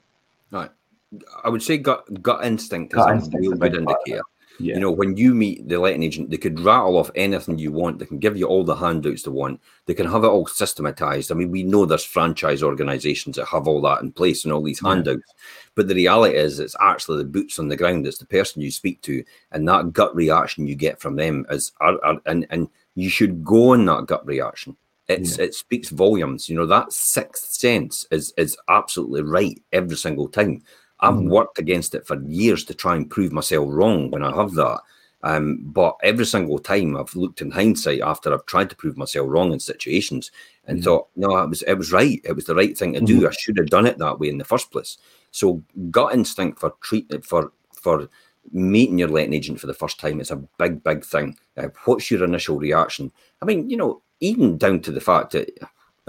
[1.43, 4.21] I would say gut gut instinct gut is a real good indicator.
[4.59, 4.75] Yeah.
[4.75, 7.97] You know, when you meet the letting agent, they could rattle off anything you want.
[7.97, 9.59] They can give you all the handouts they want.
[9.87, 11.31] They can have it all systematized.
[11.31, 14.61] I mean, we know there's franchise organizations that have all that in place and all
[14.61, 15.23] these handouts.
[15.27, 15.33] Yeah.
[15.73, 18.05] But the reality is, it's actually the boots on the ground.
[18.05, 21.71] It's the person you speak to, and that gut reaction you get from them is,
[21.79, 24.77] are, are, and and you should go on that gut reaction.
[25.07, 25.45] It's yeah.
[25.45, 26.49] it speaks volumes.
[26.49, 30.61] You know that sixth sense is is absolutely right every single time.
[31.01, 31.29] I've mm.
[31.29, 34.79] worked against it for years to try and prove myself wrong when I have that.
[35.23, 39.27] Um, but every single time I've looked in hindsight after I've tried to prove myself
[39.29, 40.31] wrong in situations
[40.65, 40.83] and mm.
[40.83, 42.19] thought, no, it was it was right.
[42.23, 43.05] It was the right thing to mm.
[43.05, 43.17] do.
[43.17, 43.27] Mm-hmm.
[43.27, 44.97] I should have done it that way in the first place.
[45.31, 48.09] So gut instinct for treat for for
[48.51, 51.37] meeting your letting agent for the first time is a big, big thing.
[51.57, 53.11] Uh, what's your initial reaction?
[53.41, 55.51] I mean, you know, even down to the fact that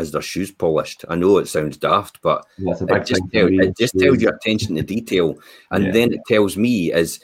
[0.03, 1.05] is their shoes polished?
[1.09, 4.77] I know it sounds daft, but yeah, it just, tell, it just tells you attention
[4.77, 5.37] to detail,
[5.71, 5.93] and yeah.
[5.93, 7.21] then it tells me is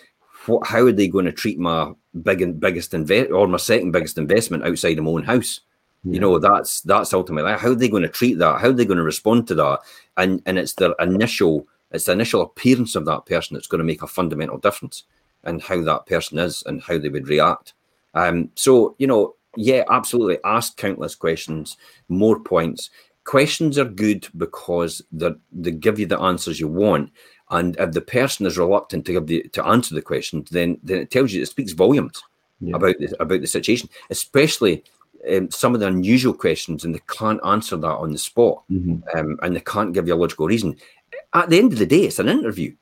[0.46, 3.92] what how are they going to treat my big and biggest invest or my second
[3.92, 5.60] biggest investment outside of my own house?
[6.04, 6.14] Yeah.
[6.14, 8.60] You know, that's that's ultimately how are they going to treat that?
[8.60, 9.80] How are they going to respond to that?
[10.16, 13.84] And and it's their initial it's the initial appearance of that person that's going to
[13.84, 15.04] make a fundamental difference
[15.46, 17.74] in how that person is and how they would react.
[18.14, 20.38] Um, so you know, yeah, absolutely.
[20.44, 21.76] Ask countless questions,
[22.08, 22.90] more points.
[23.24, 27.10] Questions are good because they they give you the answers you want.
[27.50, 30.98] And if the person is reluctant to give the to answer the question, then then
[31.00, 32.22] it tells you it speaks volumes
[32.60, 32.76] yeah.
[32.76, 34.84] about the, about the situation, especially
[35.28, 39.18] um, some of the unusual questions, and they can't answer that on the spot, mm-hmm.
[39.18, 40.76] um, and they can't give you a logical reason.
[41.34, 42.74] At the end of the day, it's an interview.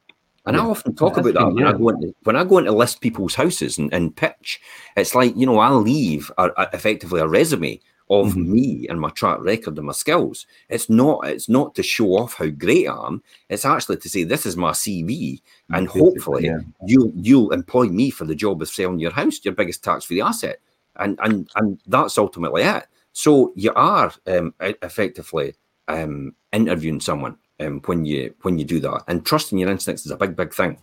[0.46, 0.56] And.
[0.56, 1.66] I often talk about that when.
[1.66, 4.60] I go into when I go into list people's houses and, and pitch.
[4.96, 8.52] It's like you know I leave a, a, effectively a resume of mm-hmm.
[8.52, 10.46] me and my track record and my skills.
[10.68, 13.22] It's not it's not to show off how great I am.
[13.48, 15.40] It's actually to say this is my CV,
[15.70, 16.58] and hopefully yeah.
[16.86, 20.20] you'll you'll employ me for the job of selling your house, your biggest tax free
[20.20, 20.60] asset,
[20.96, 22.86] and and and that's ultimately it.
[23.12, 25.54] So you are um, effectively
[25.88, 29.04] um, interviewing someone um, when you when you do that.
[29.08, 30.78] And trusting your instincts is a big, big thing.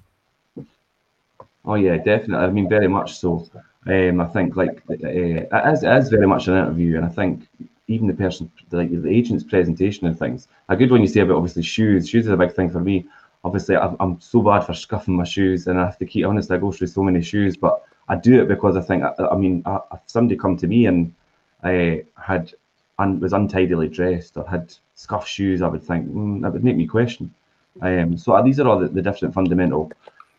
[1.66, 2.46] Oh yeah, definitely.
[2.46, 3.50] I mean, very much so.
[3.86, 7.10] Um, I think like uh, it, is, it is very much an interview, and I
[7.10, 7.48] think
[7.88, 10.48] even the person, like the agent's presentation and things.
[10.70, 12.10] A good one you say about obviously shoes.
[12.10, 13.06] Shoes is a big thing for me.
[13.46, 16.50] Obviously, I'm, so bad for scuffing my shoes, and I have to keep honest.
[16.50, 19.04] I go through so many shoes, but I do it because I think.
[19.04, 21.14] I, I mean, if somebody come to me and
[21.62, 22.54] I had
[23.00, 26.76] and was untidily dressed or had scuff shoes, I would think mm, that would make
[26.76, 27.34] me question.
[27.82, 29.92] Um, so uh, these are all the, the different fundamental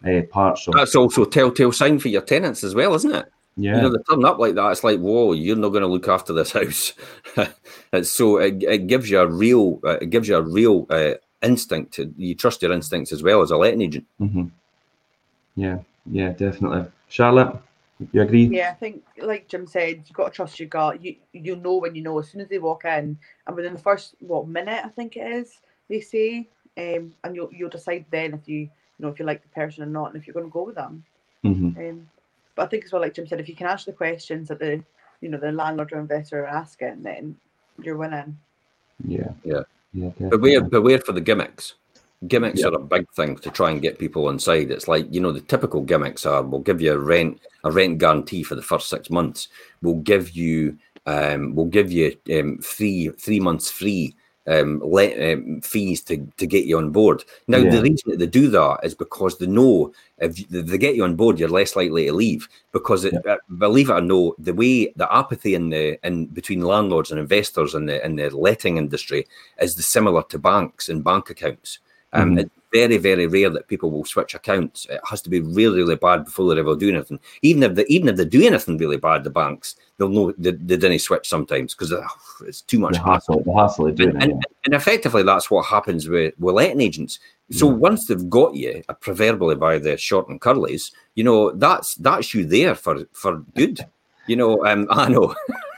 [0.07, 0.67] uh, parts.
[0.69, 3.31] Of, That's also a telltale sign for your tenants as well, isn't it?
[3.57, 3.77] Yeah.
[3.77, 4.73] You know, they turn up like that.
[4.73, 6.93] It's like, whoa, you're not going to look after this house.
[7.93, 11.15] it's so it, it, gives you a real, uh, it gives you a real uh,
[11.43, 11.95] instinct.
[11.95, 14.07] To, you trust your instincts as well as a letting agent.
[14.21, 14.47] Mm-hmm.
[15.57, 16.91] Yeah, yeah, definitely.
[17.09, 17.57] Charlotte.
[18.13, 18.47] You agree?
[18.47, 21.03] Yeah, I think like Jim said, you've got to trust your gut.
[21.03, 23.17] You you know when you know as soon as they walk in,
[23.47, 27.53] and within the first what minute I think it is, they say, um, and you'll
[27.53, 30.17] you'll decide then if you you know if you like the person or not, and
[30.17, 31.05] if you're going to go with them.
[31.45, 31.79] Mm-hmm.
[31.79, 32.09] Um,
[32.57, 34.59] but I think as well, like Jim said, if you can answer the questions that
[34.59, 34.83] the
[35.21, 37.37] you know the landlord or investor are asking, then
[37.81, 38.37] you're winning.
[39.07, 40.11] Yeah, yeah, yeah.
[40.29, 41.75] Beware, beware for the gimmicks
[42.29, 42.73] gimmicks yep.
[42.73, 44.71] are a big thing to try and get people inside.
[44.71, 47.99] It's like you know the typical gimmicks are we'll give you a rent a rent
[47.99, 49.49] guarantee for the first six months.
[49.83, 54.15] We'll give you um, we'll give you um, three three months free
[54.47, 57.25] um, let, um, fees to, to get you on board.
[57.49, 57.71] Now, yeah.
[57.71, 61.17] the reason that they do that is because they know if they get you on
[61.17, 62.49] board, you're less likely to leave.
[62.73, 63.35] Because it, yeah.
[63.35, 67.19] uh, believe it or no, the way the apathy in the in between landlords and
[67.19, 69.27] investors in the in the letting industry
[69.61, 71.79] is the similar to banks and bank accounts.
[72.15, 72.39] Um, mm-hmm.
[72.39, 74.87] It's very, very rare that people will switch accounts.
[74.91, 77.21] It has to be really, really bad before they ever do anything.
[77.43, 80.51] Even if they, even if they do anything really bad, the banks they'll know they,
[80.51, 82.05] they didn't switch sometimes because oh,
[82.47, 83.43] it's too much the hassle.
[83.45, 87.21] The hassle and, and, and, effectively, that's what happens with with letting agents.
[87.51, 87.77] So yeah.
[87.77, 92.35] once they've got you, uh, proverbially by the short and curlies, you know that's that's
[92.35, 93.87] you there for for good.
[94.27, 95.35] You know, um, I know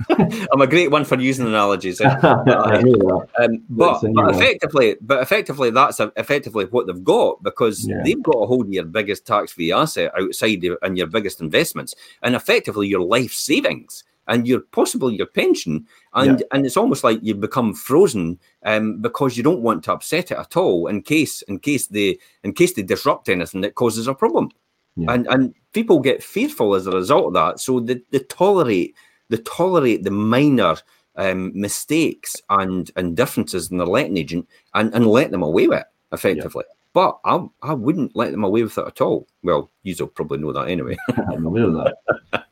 [0.09, 2.01] I'm a great one for using analogies.
[2.07, 3.45] Eh?
[3.45, 8.03] um, but, but effectively, but effectively, that's a, effectively what they've got because yeah.
[8.05, 11.95] they've got a hold of your biggest tax-free asset outside of, and your biggest investments,
[12.23, 16.47] and effectively your life savings and your possible your pension, and yeah.
[16.53, 20.39] and it's almost like you become frozen um, because you don't want to upset it
[20.39, 24.15] at all in case in case they in case they disrupt anything that causes a
[24.15, 24.51] problem.
[24.97, 25.13] Yeah.
[25.13, 27.61] And and people get fearful as a result of that.
[27.61, 28.95] So they, they tolerate
[29.29, 30.77] they tolerate the minor
[31.17, 35.81] um, mistakes and and differences in their letting agent and, and let them away with
[35.81, 36.65] it effectively.
[36.67, 36.73] Yeah.
[36.93, 39.27] But I, I wouldn't let them away with it at all.
[39.43, 40.97] Well, you'll probably know that anyway.
[41.29, 41.97] we know that.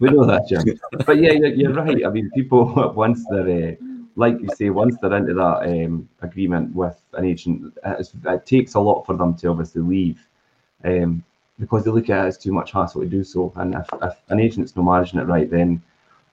[0.01, 0.79] We know that, Jim.
[1.07, 2.05] But yeah, you're, you're right.
[2.05, 3.75] I mean, people once they're uh,
[4.17, 8.81] like you say, once they're into that um, agreement with an agent, it takes a
[8.81, 10.27] lot for them to obviously leave.
[10.85, 11.25] Um,
[11.59, 13.53] because they look at it as too much hassle to do so.
[13.57, 15.83] And if, if an agent's not managing it right, then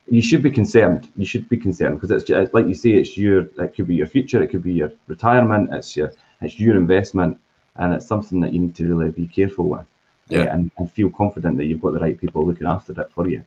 [0.09, 1.09] you should be concerned.
[1.15, 3.41] You should be concerned because it's just, like you say, it's your.
[3.41, 4.41] It could be your future.
[4.41, 5.73] It could be your retirement.
[5.73, 6.11] It's your.
[6.41, 7.39] It's your investment,
[7.75, 9.85] and it's something that you need to really be careful with.
[10.27, 10.41] Yeah.
[10.41, 13.27] Uh, and, and feel confident that you've got the right people looking after it for
[13.27, 13.43] you.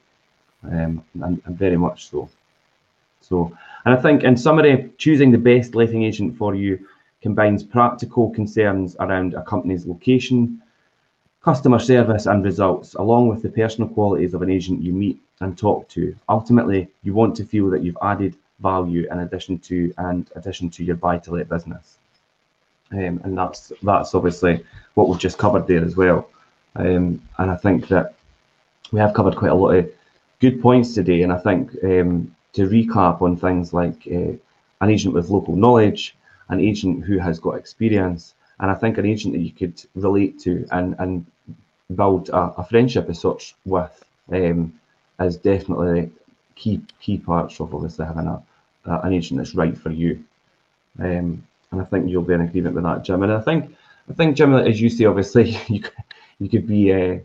[0.64, 2.28] Um, and, and very much so.
[3.20, 6.86] So, and I think in summary, choosing the best letting agent for you
[7.22, 10.62] combines practical concerns around a company's location,
[11.44, 15.58] customer service and results, along with the personal qualities of an agent you meet and
[15.58, 16.16] talk to.
[16.30, 20.82] Ultimately, you want to feel that you've added value in addition to and addition to
[20.82, 21.98] your buy to let business.
[22.92, 24.64] Um, and that's that's obviously
[24.94, 26.28] what we've just covered there as well.
[26.76, 28.14] Um, and I think that
[28.90, 29.92] we have covered quite a lot of
[30.40, 31.22] good points today.
[31.22, 34.32] And I think um, to recap on things like uh,
[34.80, 36.16] an agent with local knowledge,
[36.48, 40.38] an agent who has got experience, and I think an agent that you could relate
[40.40, 41.26] to and and
[41.94, 44.72] build a, a friendship as such with um,
[45.20, 46.10] is definitely
[46.54, 48.42] key key parts of obviously having a,
[48.86, 50.24] a an agent that's right for you.
[50.98, 53.22] Um, and I think you'll be in agreement with that, Jim.
[53.22, 53.74] And I think
[54.08, 55.82] I think Jim, as you say, obviously you
[56.38, 57.22] you could be a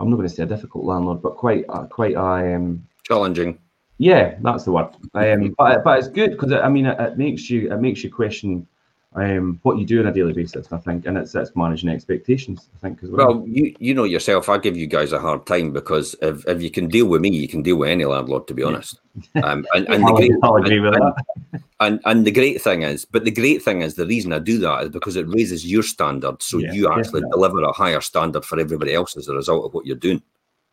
[0.00, 3.58] I'm not going to say a difficult landlord, but quite uh, quite a um, challenging.
[3.98, 4.88] Yeah, that's the word.
[5.14, 8.10] Um, but but it's good because I mean it, it, makes you it makes you
[8.10, 8.66] question
[9.14, 10.72] um, what you do on a daily basis.
[10.72, 12.68] I think, and it's it's managing expectations.
[12.74, 13.34] I think as well.
[13.34, 14.48] Well, you you know yourself.
[14.48, 17.28] I give you guys a hard time because if, if you can deal with me,
[17.28, 18.46] you can deal with any landlord.
[18.48, 19.00] To be honest,
[19.42, 21.62] um, and, and, the great, I'll agree with and, that.
[21.80, 24.56] And, and the great thing is, but the great thing is, the reason I do
[24.58, 27.30] that is because it raises your standard, so yeah, you actually definitely.
[27.30, 30.22] deliver a higher standard for everybody else as a result of what you're doing.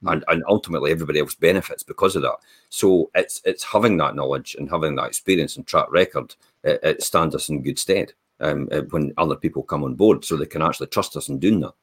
[0.05, 2.37] And, and ultimately everybody else benefits because of that.
[2.69, 6.35] So it's it's having that knowledge and having that experience and track record.
[6.63, 10.25] It, it stands us in good stead um, uh, when other people come on board,
[10.25, 11.73] so they can actually trust us in doing that.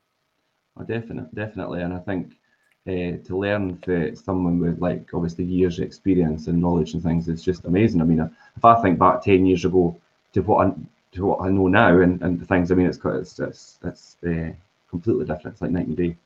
[0.79, 2.33] Oh, definitely, definitely, and I think
[2.87, 7.29] uh, to learn for someone with like obviously years of experience and knowledge and things
[7.29, 8.01] is just amazing.
[8.01, 8.21] I mean,
[8.57, 9.97] if I think back ten years ago
[10.33, 10.73] to what I
[11.13, 14.17] to what I know now and, and the things, I mean, it's it's it's, it's
[14.27, 14.53] uh,
[14.91, 15.55] completely different.
[15.55, 16.17] It's like night and day.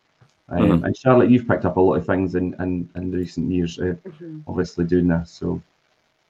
[0.49, 0.85] Um, mm-hmm.
[0.85, 3.95] And Charlotte, you've picked up a lot of things in in, in recent years, uh,
[4.05, 4.41] mm-hmm.
[4.47, 5.31] obviously doing this.
[5.31, 5.62] So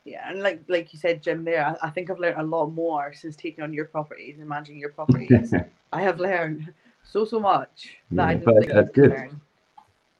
[0.05, 2.67] yeah, and like like you said, Jim, there, I, I, think I've learned a lot
[2.69, 5.53] more since taking on your properties and managing your properties.
[5.93, 6.73] I have learned
[7.03, 9.11] so so much that yeah, I didn't think that's good.
[9.11, 9.41] Learn.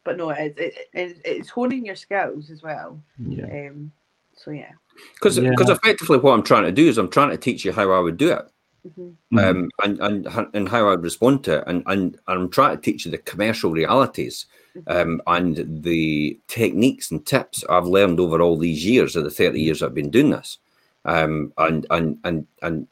[0.05, 3.01] But no, it's it, it, it's honing your skills as well.
[3.19, 3.45] Yeah.
[3.45, 3.93] Um,
[4.37, 4.73] so yeah.
[5.15, 5.75] Because because yeah.
[5.75, 8.17] effectively, what I'm trying to do is I'm trying to teach you how I would
[8.17, 8.43] do it.
[8.87, 9.39] Mm-hmm.
[9.39, 13.05] Um, and, and and how I respond to it, and, and I'm trying to teach
[13.05, 14.47] you the commercial realities
[14.87, 19.61] um, and the techniques and tips I've learned over all these years of the 30
[19.61, 20.59] years I've been doing this,
[21.05, 22.87] um, and and and and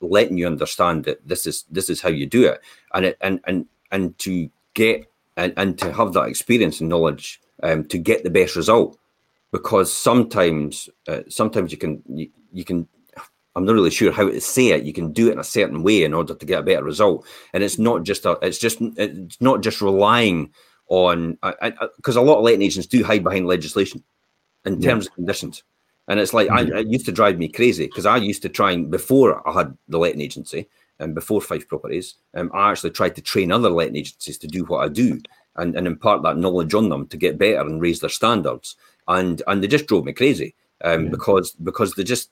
[0.00, 2.60] letting you understand that this is this is how you do it,
[2.94, 7.40] and it, and and and to get and, and to have that experience and knowledge
[7.62, 8.98] um, to get the best result,
[9.50, 12.86] because sometimes uh, sometimes you can you, you can
[13.54, 14.84] I'm not really sure how to say it.
[14.84, 17.26] You can do it in a certain way in order to get a better result,
[17.52, 18.38] and it's not just a.
[18.42, 20.52] It's just it's not just relying
[20.88, 21.38] on
[21.96, 24.02] because a lot of letting agents do hide behind legislation
[24.64, 24.90] in yeah.
[24.90, 25.62] terms of conditions.
[26.08, 28.72] And it's like I, it used to drive me crazy because I used to try
[28.72, 33.14] and before I had the letting agency and before Fife Properties, um, I actually tried
[33.16, 35.20] to train other letting agencies to do what I do
[35.56, 38.76] and, and impart that knowledge on them to get better and raise their standards.
[39.08, 41.10] And and they just drove me crazy um, yeah.
[41.10, 42.30] because because they just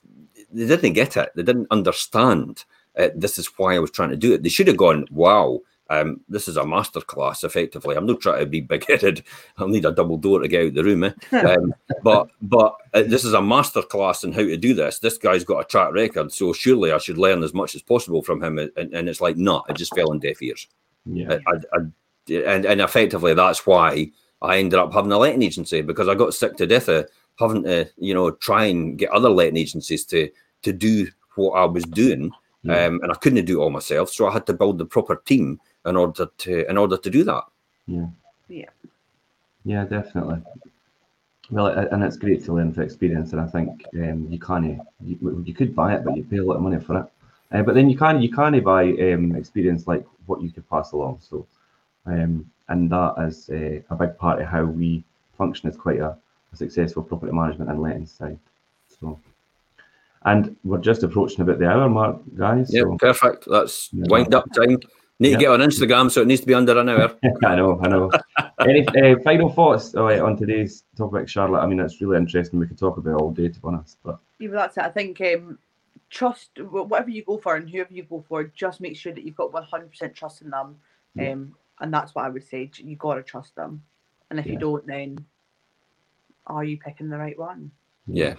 [0.53, 1.31] they didn't get it.
[1.35, 2.65] They didn't understand.
[2.97, 4.43] Uh, this is why I was trying to do it.
[4.43, 7.97] They should have gone, wow, um, this is a masterclass, effectively.
[7.97, 9.23] I'm not trying to be big headed.
[9.57, 11.03] I'll need a double door to get out the room.
[11.03, 11.11] Eh?
[11.51, 14.99] Um, but but uh, this is a masterclass in how to do this.
[14.99, 18.21] This guy's got a track record, so surely I should learn as much as possible
[18.21, 18.57] from him.
[18.57, 20.67] And, and it's like, no, it just fell on deaf ears.
[21.05, 21.39] Yeah.
[21.45, 25.81] I, I, I, and, and effectively, that's why I ended up having a letting agency
[25.81, 27.09] because I got sick to death of
[27.41, 30.29] having to, you know, try and get other letting agencies to
[30.61, 32.31] to do what I was doing.
[32.63, 32.85] Yeah.
[32.85, 35.15] Um, and I couldn't do it all myself, so I had to build the proper
[35.15, 37.43] team in order to in order to do that.
[37.87, 38.07] Yeah.
[38.47, 38.69] Yeah.
[39.63, 40.41] Yeah, definitely.
[41.49, 45.43] Well, and it's great to learn from experience, and I think um, you can't you,
[45.45, 47.05] you, could buy it, but you pay a lot of money for it.
[47.51, 50.93] Uh, but then you can you can't buy um, experience like what you could pass
[50.93, 51.19] along.
[51.21, 51.45] So,
[52.05, 55.03] um, and that is uh, a big part of how we
[55.37, 56.15] function as quite a,
[56.53, 58.39] a successful property management and letting side.
[58.99, 59.19] So,
[60.23, 62.73] and we're just approaching about the hour mark, guys.
[62.73, 63.45] Yeah, so, perfect.
[63.49, 64.05] That's yeah.
[64.09, 64.77] wind up time.
[65.19, 67.15] Need to get on Instagram, so it needs to be under an hour.
[67.45, 68.09] I know, I know.
[68.59, 71.59] Any uh, final thoughts oh, on today's topic, Charlotte?
[71.59, 72.59] I mean, it's really interesting.
[72.59, 73.99] We could talk about all day, to be honest.
[74.03, 74.83] But yeah, that's it.
[74.83, 75.59] I think um,
[76.09, 79.35] trust whatever you go for and whoever you go for, just make sure that you've
[79.35, 80.77] got one hundred percent trust in them.
[81.13, 81.33] Yeah.
[81.33, 82.71] Um, and that's what I would say.
[82.77, 83.83] You got to trust them,
[84.31, 84.53] and if yeah.
[84.53, 85.23] you don't, then
[86.55, 87.71] are you picking the right one?
[88.07, 88.35] Yeah.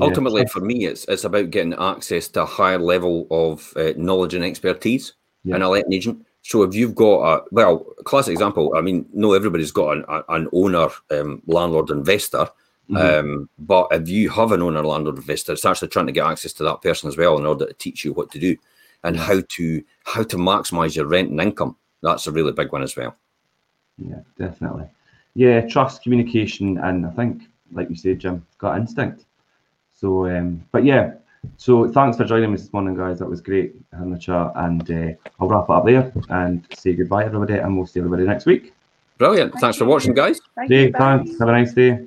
[0.00, 4.34] Ultimately, for me, it's it's about getting access to a higher level of uh, knowledge
[4.34, 5.56] and expertise yeah.
[5.56, 6.24] and a letting agent.
[6.42, 8.74] So if you've got a well, classic example.
[8.76, 12.48] I mean, no, everybody's got an, an owner, um, landlord, investor.
[12.88, 12.96] Mm-hmm.
[12.96, 16.54] Um, but if you have an owner, landlord, investor, it's actually trying to get access
[16.54, 18.56] to that person as well in order to teach you what to do
[19.04, 21.76] and how to how to maximize your rent and income.
[22.02, 23.16] That's a really big one as well.
[23.98, 24.88] Yeah, definitely.
[25.34, 29.24] Yeah, trust, communication, and I think, like you said, Jim, got instinct.
[29.94, 31.14] So, um, but yeah,
[31.56, 33.18] so thanks for joining me this morning, guys.
[33.18, 36.94] That was great having the chat, and uh, I'll wrap it up there and say
[36.94, 38.74] goodbye, everybody, and we'll see everybody next week.
[39.18, 39.54] Brilliant.
[39.60, 40.40] Thanks for watching, guys.
[40.54, 41.38] Thank you, thanks.
[41.38, 42.04] Have a nice day.